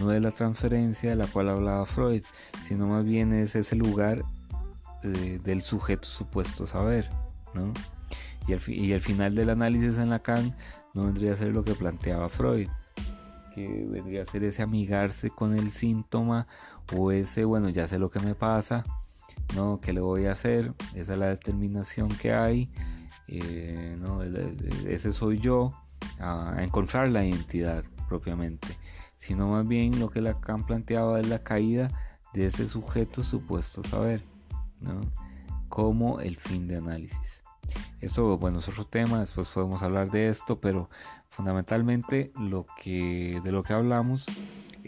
no 0.01 0.13
es 0.13 0.21
la 0.21 0.33
transferencia 0.33 1.11
de 1.11 1.17
la 1.17 1.27
cual 1.27 1.49
hablaba 1.49 1.87
Freud, 1.87 2.25
sino 2.63 2.89
más 2.89 3.05
bien 3.05 3.33
es 3.33 3.55
ese 3.55 3.77
lugar 3.77 4.25
eh, 5.03 5.41
del 5.43 5.63
sujeto 5.63 6.09
supuesto 6.09 6.67
saber. 6.67 7.09
¿no? 7.55 7.73
Y, 8.49 8.55
al, 8.55 8.61
y 8.67 8.93
el 8.93 9.01
final 9.01 9.35
del 9.35 9.51
análisis 9.51 9.99
en 9.99 10.11
Lacan 10.11 10.55
no 10.95 11.05
vendría 11.05 11.33
a 11.33 11.37
ser 11.37 11.49
lo 11.49 11.65
que 11.65 11.75
planteaba 11.75 12.29
Freud, 12.29 12.69
que 13.55 13.87
vendría 13.89 14.23
a 14.23 14.25
ser 14.25 14.43
ese 14.45 14.63
amigarse 14.63 15.31
con 15.31 15.57
el 15.57 15.71
síntoma 15.71 16.47
o 16.95 17.13
ese, 17.13 17.45
bueno, 17.45 17.69
ya 17.69 17.87
sé 17.87 17.99
lo 17.99 18.11
que 18.11 18.21
me 18.21 18.35
pasa, 18.35 18.85
¿no? 19.55 19.81
¿Qué 19.81 19.93
le 19.93 20.01
voy 20.01 20.27
a 20.27 20.33
hacer? 20.33 20.73
Esa 20.95 21.13
es 21.13 21.19
la 21.19 21.29
determinación 21.29 22.09
que 22.09 22.33
hay 22.33 22.71
eh, 23.29 23.97
¿no? 23.99 24.23
ese 24.23 25.13
soy 25.13 25.39
yo, 25.39 25.73
a, 26.19 26.57
encontrar 26.61 27.09
la 27.09 27.25
identidad 27.25 27.85
propiamente, 28.09 28.69
sino 29.19 29.49
más 29.49 29.67
bien 29.67 29.99
lo 30.01 30.11
que 30.11 30.21
Lacan 30.21 30.65
planteaba 30.65 31.21
es 31.21 31.29
la 31.29 31.43
caída 31.43 31.91
de 32.33 32.47
ese 32.47 32.67
sujeto 32.67 33.23
supuesto 33.23 33.83
saber, 33.83 34.25
¿no? 34.81 35.01
como 35.69 36.21
el 36.21 36.37
fin 36.37 36.67
de 36.69 36.77
análisis. 36.77 37.43
Eso, 38.01 38.39
bueno, 38.39 38.61
es 38.61 38.69
otro 38.69 38.87
tema, 38.87 39.21
después 39.21 39.49
podemos 39.49 39.83
hablar 39.83 40.11
de 40.11 40.29
esto, 40.29 40.61
pero 40.61 40.89
fundamentalmente 41.29 42.33
lo 42.39 42.67
que, 42.83 43.41
de 43.45 43.53
lo 43.53 43.63
que 43.63 43.75
hablamos 43.75 44.27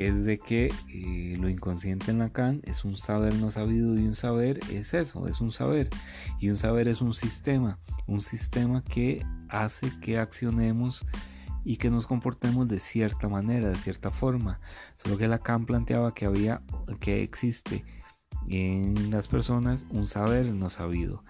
es 0.07 0.25
de 0.25 0.39
que 0.39 0.73
eh, 0.89 1.37
lo 1.39 1.49
inconsciente 1.49 2.11
en 2.11 2.21
Lacan 2.21 2.63
es 2.65 2.85
un 2.85 2.97
saber 2.97 3.35
no 3.35 3.51
sabido 3.51 3.99
y 3.99 4.07
un 4.07 4.15
saber 4.15 4.61
es 4.71 4.95
eso, 4.95 5.29
es 5.29 5.41
un 5.41 5.53
saber. 5.53 5.91
Y 6.39 6.49
un 6.49 6.57
saber 6.57 6.89
es 6.89 7.03
un 7.03 7.13
sistema, 7.13 7.79
un 8.07 8.23
sistema 8.23 8.83
que 8.83 9.25
hace 9.49 9.93
que 10.01 10.19
accionemos 10.19 11.05
y 11.65 11.77
que 11.77 11.91
nos 11.91 12.07
comportemos 12.07 12.67
de 12.67 12.79
cierta 12.79 13.29
manera, 13.29 13.69
de 13.69 13.75
cierta 13.77 14.11
forma. 14.11 14.61
Solo 14.97 15.19
que 15.19 15.29
Lacan 15.29 15.67
planteaba 15.67 16.15
que 16.15 16.25
había, 16.25 16.63
que 16.99 17.23
existe 17.23 17.85
en 18.49 19.11
las 19.11 19.29
personas 19.29 19.85
un 19.91 20.07
saber 20.07 20.47
no 20.47 20.71
sabido. 20.71 21.25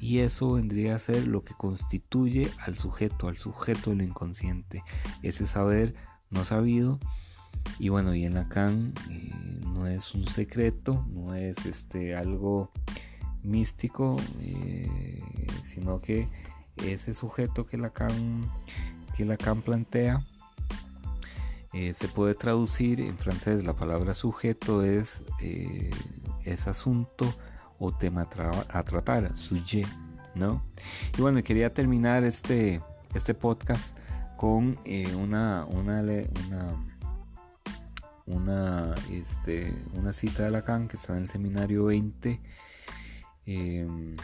Y 0.00 0.18
eso 0.18 0.54
vendría 0.54 0.96
a 0.96 0.98
ser 0.98 1.28
lo 1.28 1.44
que 1.44 1.54
constituye 1.54 2.50
al 2.58 2.74
sujeto, 2.74 3.28
al 3.28 3.36
sujeto 3.36 3.90
de 3.90 3.96
lo 3.96 4.02
inconsciente. 4.02 4.82
Ese 5.22 5.46
saber 5.46 5.94
no 6.30 6.42
sabido 6.44 6.98
y 7.78 7.88
bueno, 7.90 8.14
y 8.14 8.24
en 8.24 8.34
Lacan 8.34 8.92
eh, 9.10 9.32
no 9.66 9.86
es 9.86 10.14
un 10.14 10.26
secreto, 10.26 11.04
no 11.10 11.34
es 11.34 11.66
este, 11.66 12.16
algo 12.16 12.70
místico, 13.42 14.16
eh, 14.40 15.22
sino 15.62 16.00
que 16.00 16.28
ese 16.76 17.14
sujeto 17.14 17.66
que 17.66 17.76
Lacan, 17.76 18.50
que 19.16 19.24
Lacan 19.24 19.60
plantea 19.62 20.24
eh, 21.72 21.92
se 21.92 22.08
puede 22.08 22.34
traducir 22.34 23.00
en 23.00 23.18
francés, 23.18 23.62
la 23.64 23.74
palabra 23.74 24.14
sujeto 24.14 24.82
es, 24.82 25.22
es 26.44 26.66
asunto 26.66 27.32
o 27.78 27.92
tema 27.92 28.22
a 28.22 28.82
tratar, 28.82 29.36
sujet, 29.36 29.86
¿no? 30.34 30.64
Y 31.18 31.20
bueno, 31.20 31.42
quería 31.42 31.74
terminar 31.74 32.24
este, 32.24 32.80
este 33.14 33.34
podcast 33.34 33.98
con 34.38 34.78
una, 35.18 35.66
una, 35.66 36.02
una 36.46 36.95
una, 38.26 38.94
este, 39.10 39.74
una 39.94 40.12
cita 40.12 40.44
de 40.44 40.50
Lacan 40.50 40.88
que 40.88 40.96
está 40.96 41.12
en 41.12 41.20
el 41.20 41.28
seminario 41.28 41.86
20 41.86 42.40
em, 43.46 44.16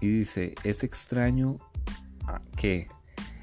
y 0.00 0.08
dice, 0.08 0.54
es 0.64 0.84
extraño 0.84 1.56
que, 2.56 2.88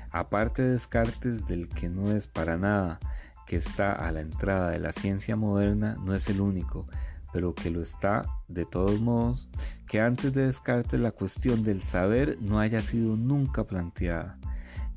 aparte 0.09 0.61
de 0.61 0.73
Descartes 0.73 1.45
del 1.45 1.69
que 1.69 1.89
no 1.89 2.11
es 2.11 2.27
para 2.27 2.57
nada, 2.57 2.99
que 3.45 3.57
está 3.57 3.91
a 3.93 4.11
la 4.11 4.21
entrada 4.21 4.69
de 4.69 4.79
la 4.79 4.93
ciencia 4.93 5.35
moderna, 5.35 5.97
no 6.03 6.15
es 6.15 6.29
el 6.29 6.39
único, 6.39 6.87
pero 7.33 7.53
que 7.53 7.69
lo 7.69 7.81
está 7.81 8.23
de 8.47 8.65
todos 8.65 9.01
modos, 9.01 9.49
que 9.87 10.01
antes 10.01 10.33
de 10.33 10.47
Descartes 10.47 10.99
la 10.99 11.11
cuestión 11.11 11.63
del 11.63 11.81
saber 11.81 12.37
no 12.41 12.59
haya 12.59 12.81
sido 12.81 13.17
nunca 13.17 13.65
planteada, 13.65 14.37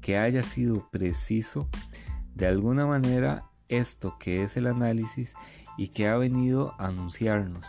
que 0.01 0.18
haya 0.18 0.42
sido 0.42 0.88
preciso 0.90 1.68
de 2.34 2.47
alguna 2.47 2.86
manera 2.86 3.45
esto 3.69 4.17
que 4.19 4.43
es 4.43 4.57
el 4.57 4.67
análisis 4.67 5.35
y 5.77 5.89
que 5.89 6.09
ha 6.09 6.17
venido 6.17 6.75
a 6.79 6.87
anunciarnos 6.87 7.67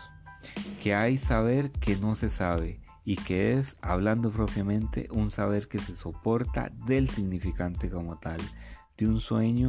que 0.81 0.93
hay 0.93 1.17
saber 1.17 1.71
que 1.71 1.97
no 1.97 2.15
se 2.15 2.29
sabe 2.29 2.79
y 3.03 3.17
que 3.17 3.57
es, 3.57 3.75
hablando 3.81 4.31
propiamente, 4.31 5.07
un 5.11 5.29
saber 5.29 5.67
que 5.67 5.79
se 5.79 5.95
soporta 5.95 6.71
del 6.87 7.07
significante 7.07 7.89
como 7.89 8.17
tal, 8.17 8.41
de 8.97 9.07
un 9.07 9.19
sueño, 9.19 9.67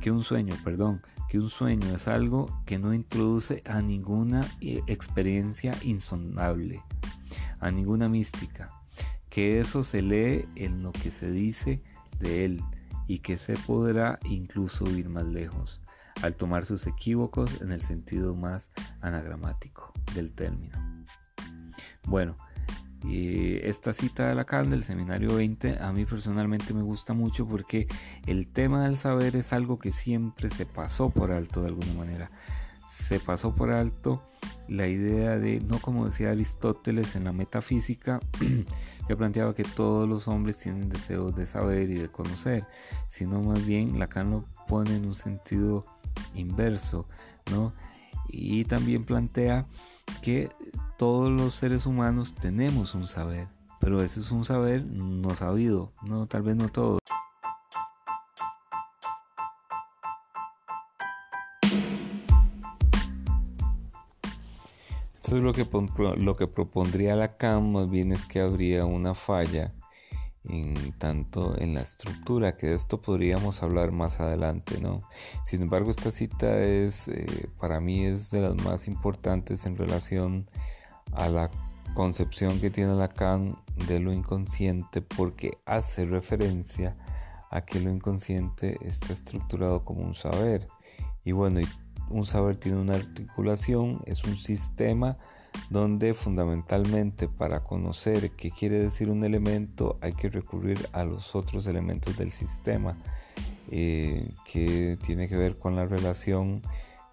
que 0.00 0.10
un 0.10 0.22
sueño, 0.22 0.54
perdón, 0.64 1.02
que 1.28 1.38
un 1.38 1.50
sueño 1.50 1.94
es 1.94 2.08
algo 2.08 2.46
que 2.64 2.78
no 2.78 2.94
introduce 2.94 3.62
a 3.66 3.82
ninguna 3.82 4.46
eh, 4.60 4.82
experiencia 4.86 5.74
insondable, 5.82 6.82
a 7.60 7.70
ninguna 7.70 8.08
mística, 8.08 8.70
que 9.28 9.58
eso 9.58 9.84
se 9.84 10.00
lee 10.00 10.48
en 10.54 10.82
lo 10.82 10.92
que 10.92 11.10
se 11.10 11.30
dice 11.30 11.82
de 12.20 12.46
él, 12.46 12.62
y 13.06 13.20
que 13.20 13.38
se 13.38 13.54
podrá 13.54 14.18
incluso 14.24 14.84
ir 14.90 15.08
más 15.08 15.24
lejos. 15.24 15.80
al 16.22 16.34
tomar 16.34 16.64
sus 16.64 16.86
equívocos 16.86 17.60
en 17.60 17.72
el 17.72 17.82
sentido 17.82 18.34
más 18.34 18.70
anagramático 19.02 19.92
del 20.14 20.32
término. 20.32 20.78
Bueno, 22.06 22.36
y 23.04 23.56
esta 23.58 23.92
cita 23.92 24.28
de 24.28 24.34
Lacan 24.34 24.70
del 24.70 24.82
seminario 24.82 25.36
20 25.36 25.78
a 25.80 25.92
mí 25.92 26.04
personalmente 26.04 26.74
me 26.74 26.82
gusta 26.82 27.12
mucho 27.12 27.46
porque 27.46 27.86
el 28.26 28.48
tema 28.48 28.84
del 28.84 28.96
saber 28.96 29.36
es 29.36 29.52
algo 29.52 29.78
que 29.78 29.92
siempre 29.92 30.50
se 30.50 30.66
pasó 30.66 31.10
por 31.10 31.30
alto 31.30 31.62
de 31.62 31.68
alguna 31.68 31.92
manera. 31.92 32.30
Se 32.88 33.20
pasó 33.20 33.54
por 33.54 33.70
alto 33.70 34.22
la 34.68 34.88
idea 34.88 35.38
de, 35.38 35.60
no 35.60 35.78
como 35.78 36.06
decía 36.06 36.30
Aristóteles 36.30 37.14
en 37.14 37.24
la 37.24 37.32
metafísica, 37.32 38.20
que 39.06 39.16
planteaba 39.16 39.54
que 39.54 39.64
todos 39.64 40.08
los 40.08 40.28
hombres 40.28 40.58
tienen 40.58 40.88
deseos 40.88 41.34
de 41.34 41.46
saber 41.46 41.90
y 41.90 41.94
de 41.94 42.08
conocer, 42.08 42.64
sino 43.06 43.40
más 43.42 43.64
bien 43.64 43.98
Lacan 43.98 44.30
lo 44.30 44.44
pone 44.66 44.96
en 44.96 45.06
un 45.06 45.14
sentido 45.14 45.84
inverso, 46.34 47.06
¿no? 47.50 47.72
Y 48.28 48.64
también 48.64 49.04
plantea 49.04 49.66
que 50.22 50.50
todos 50.98 51.30
los 51.30 51.54
seres 51.54 51.86
humanos 51.86 52.34
tenemos 52.34 52.94
un 52.94 53.06
saber, 53.06 53.48
pero 53.80 54.02
ese 54.02 54.20
es 54.20 54.30
un 54.30 54.44
saber 54.44 54.84
no 54.84 55.34
sabido, 55.34 55.92
no 56.02 56.26
tal 56.26 56.42
vez 56.42 56.56
no 56.56 56.68
todo. 56.68 56.98
Entonces 65.26 65.42
lo 65.42 65.52
que, 65.52 66.20
lo 66.22 66.36
que 66.36 66.46
propondría 66.46 67.16
Lacan 67.16 67.72
más 67.72 67.90
bien 67.90 68.12
es 68.12 68.24
que 68.26 68.38
habría 68.38 68.84
una 68.84 69.12
falla 69.12 69.74
en 70.44 70.92
tanto 70.98 71.60
en 71.60 71.74
la 71.74 71.80
estructura, 71.80 72.56
que 72.56 72.68
de 72.68 72.74
esto 72.76 73.02
podríamos 73.02 73.64
hablar 73.64 73.90
más 73.90 74.20
adelante, 74.20 74.80
¿no? 74.80 75.02
Sin 75.44 75.62
embargo, 75.62 75.90
esta 75.90 76.12
cita 76.12 76.62
es, 76.62 77.08
eh, 77.08 77.48
para 77.58 77.80
mí, 77.80 78.04
es 78.04 78.30
de 78.30 78.40
las 78.40 78.54
más 78.54 78.86
importantes 78.86 79.66
en 79.66 79.76
relación 79.76 80.48
a 81.10 81.28
la 81.28 81.50
concepción 81.94 82.60
que 82.60 82.70
tiene 82.70 82.94
Lacan 82.94 83.56
de 83.88 83.98
lo 83.98 84.12
inconsciente, 84.12 85.02
porque 85.02 85.58
hace 85.66 86.04
referencia 86.04 86.94
a 87.50 87.62
que 87.62 87.80
lo 87.80 87.90
inconsciente 87.90 88.78
está 88.80 89.12
estructurado 89.12 89.84
como 89.84 90.02
un 90.02 90.14
saber. 90.14 90.68
Y 91.24 91.32
bueno, 91.32 91.58
un 92.10 92.26
saber 92.26 92.56
tiene 92.56 92.78
una 92.78 92.94
articulación, 92.94 94.00
es 94.06 94.24
un 94.24 94.36
sistema 94.36 95.16
donde 95.70 96.14
fundamentalmente 96.14 97.28
para 97.28 97.64
conocer 97.64 98.32
qué 98.32 98.50
quiere 98.50 98.78
decir 98.78 99.10
un 99.10 99.24
elemento 99.24 99.96
hay 100.00 100.12
que 100.12 100.28
recurrir 100.28 100.88
a 100.92 101.04
los 101.04 101.34
otros 101.34 101.66
elementos 101.66 102.16
del 102.16 102.30
sistema 102.30 102.96
eh, 103.70 104.30
que 104.44 104.98
tiene 105.04 105.28
que 105.28 105.36
ver 105.36 105.58
con 105.58 105.74
la 105.74 105.86
relación 105.86 106.62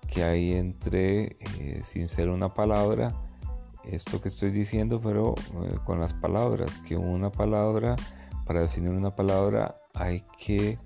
que 0.07 0.23
hay 0.23 0.53
entre, 0.53 1.37
eh, 1.59 1.81
sin 1.83 2.07
ser 2.07 2.29
una 2.29 2.53
palabra, 2.53 3.15
esto 3.85 4.21
que 4.21 4.27
estoy 4.27 4.51
diciendo, 4.51 5.01
pero 5.01 5.33
eh, 5.35 5.77
con 5.83 5.99
las 5.99 6.13
palabras, 6.13 6.79
que 6.79 6.95
una 6.95 7.31
palabra, 7.31 7.95
para 8.45 8.61
definir 8.61 8.91
una 8.91 9.15
palabra 9.15 9.77
hay 9.93 10.23
que 10.37 10.77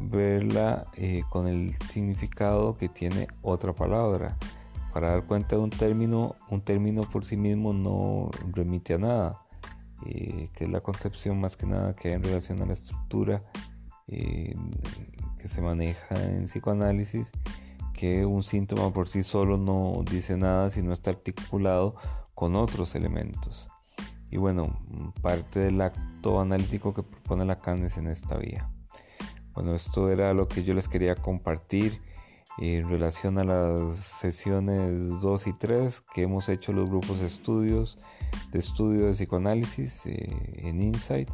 verla 0.00 0.86
con 1.30 1.46
el 1.46 1.74
significado 1.86 2.76
que 2.76 2.88
tiene 2.88 3.28
otra 3.42 3.72
palabra 3.72 4.36
para 4.94 5.10
dar 5.10 5.26
cuenta 5.26 5.56
de 5.56 5.62
un 5.62 5.70
término, 5.70 6.36
un 6.48 6.60
término 6.60 7.02
por 7.02 7.24
sí 7.24 7.36
mismo 7.36 7.72
no 7.72 8.30
remite 8.52 8.94
a 8.94 8.98
nada, 8.98 9.42
eh, 10.06 10.50
que 10.54 10.64
es 10.64 10.70
la 10.70 10.80
concepción 10.80 11.40
más 11.40 11.56
que 11.56 11.66
nada 11.66 11.94
que 11.94 12.08
hay 12.08 12.14
en 12.14 12.22
relación 12.22 12.62
a 12.62 12.66
la 12.66 12.74
estructura 12.74 13.40
eh, 14.06 14.54
que 15.36 15.48
se 15.48 15.60
maneja 15.60 16.14
en 16.14 16.44
psicoanálisis, 16.44 17.32
que 17.92 18.24
un 18.24 18.44
síntoma 18.44 18.92
por 18.92 19.08
sí 19.08 19.24
solo 19.24 19.58
no 19.58 20.04
dice 20.08 20.36
nada 20.36 20.70
si 20.70 20.80
no 20.80 20.92
está 20.92 21.10
articulado 21.10 21.96
con 22.32 22.54
otros 22.54 22.94
elementos. 22.94 23.68
Y 24.30 24.36
bueno, 24.36 24.78
parte 25.22 25.58
del 25.58 25.80
acto 25.80 26.40
analítico 26.40 26.94
que 26.94 27.02
propone 27.02 27.44
Lacan 27.44 27.82
es 27.82 27.98
en 27.98 28.06
esta 28.06 28.36
vía. 28.36 28.70
Bueno, 29.54 29.74
esto 29.74 30.10
era 30.10 30.34
lo 30.34 30.48
que 30.48 30.64
yo 30.64 30.74
les 30.74 30.88
quería 30.88 31.14
compartir 31.14 32.00
en 32.58 32.88
relación 32.88 33.38
a 33.38 33.44
las 33.44 33.94
sesiones 33.94 35.20
2 35.20 35.46
y 35.46 35.52
3 35.52 36.02
que 36.12 36.22
hemos 36.22 36.48
hecho 36.48 36.72
los 36.72 36.88
grupos 36.88 37.20
de 37.20 37.26
estudios 37.26 37.98
de 38.50 38.58
estudio 38.58 39.06
de 39.06 39.12
psicoanálisis 39.12 40.06
eh, 40.06 40.36
en 40.56 40.80
Insight. 40.80 41.28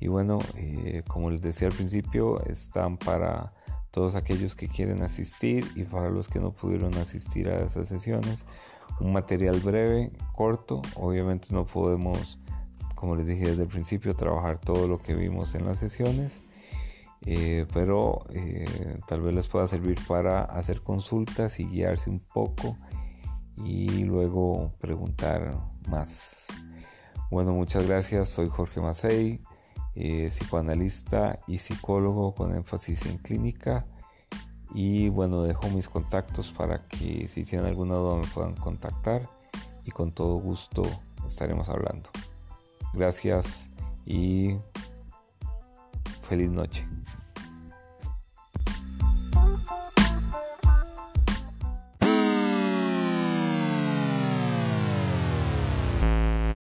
Y 0.00 0.08
bueno 0.08 0.38
eh, 0.56 1.02
como 1.06 1.30
les 1.30 1.42
decía 1.42 1.68
al 1.68 1.74
principio 1.74 2.42
están 2.46 2.96
para 2.96 3.52
todos 3.92 4.16
aquellos 4.16 4.56
que 4.56 4.68
quieren 4.68 5.02
asistir 5.02 5.64
y 5.76 5.84
para 5.84 6.10
los 6.10 6.28
que 6.28 6.40
no 6.40 6.52
pudieron 6.52 6.94
asistir 6.96 7.48
a 7.48 7.64
esas 7.64 7.86
sesiones 7.86 8.46
un 8.98 9.12
material 9.12 9.60
breve 9.60 10.10
corto. 10.34 10.82
Obviamente 10.96 11.48
no 11.52 11.66
podemos 11.66 12.40
como 12.96 13.14
les 13.14 13.28
dije 13.28 13.48
desde 13.48 13.62
el 13.62 13.68
principio 13.68 14.14
trabajar 14.16 14.58
todo 14.58 14.88
lo 14.88 14.98
que 14.98 15.14
vimos 15.14 15.54
en 15.54 15.66
las 15.66 15.78
sesiones 15.78 16.42
eh, 17.26 17.66
pero 17.72 18.24
eh, 18.30 18.98
tal 19.06 19.20
vez 19.20 19.34
les 19.34 19.48
pueda 19.48 19.66
servir 19.66 19.98
para 20.08 20.42
hacer 20.42 20.82
consultas 20.82 21.60
y 21.60 21.66
guiarse 21.66 22.08
un 22.08 22.20
poco 22.20 22.78
y 23.56 24.04
luego 24.04 24.72
preguntar 24.80 25.58
más. 25.88 26.46
Bueno, 27.30 27.52
muchas 27.52 27.86
gracias. 27.86 28.30
Soy 28.30 28.48
Jorge 28.48 28.80
Macei, 28.80 29.40
eh, 29.94 30.28
psicoanalista 30.30 31.38
y 31.46 31.58
psicólogo 31.58 32.34
con 32.34 32.54
énfasis 32.54 33.06
en 33.06 33.18
clínica. 33.18 33.86
Y 34.72 35.08
bueno, 35.08 35.42
dejo 35.42 35.68
mis 35.68 35.88
contactos 35.88 36.52
para 36.52 36.86
que 36.86 37.28
si 37.28 37.44
tienen 37.44 37.66
alguna 37.66 37.96
duda 37.96 38.16
me 38.16 38.26
puedan 38.28 38.54
contactar 38.54 39.28
y 39.84 39.90
con 39.90 40.12
todo 40.12 40.36
gusto 40.36 40.82
estaremos 41.26 41.68
hablando. 41.68 42.08
Gracias 42.94 43.68
y 44.06 44.56
feliz 46.22 46.50
noche. 46.50 46.86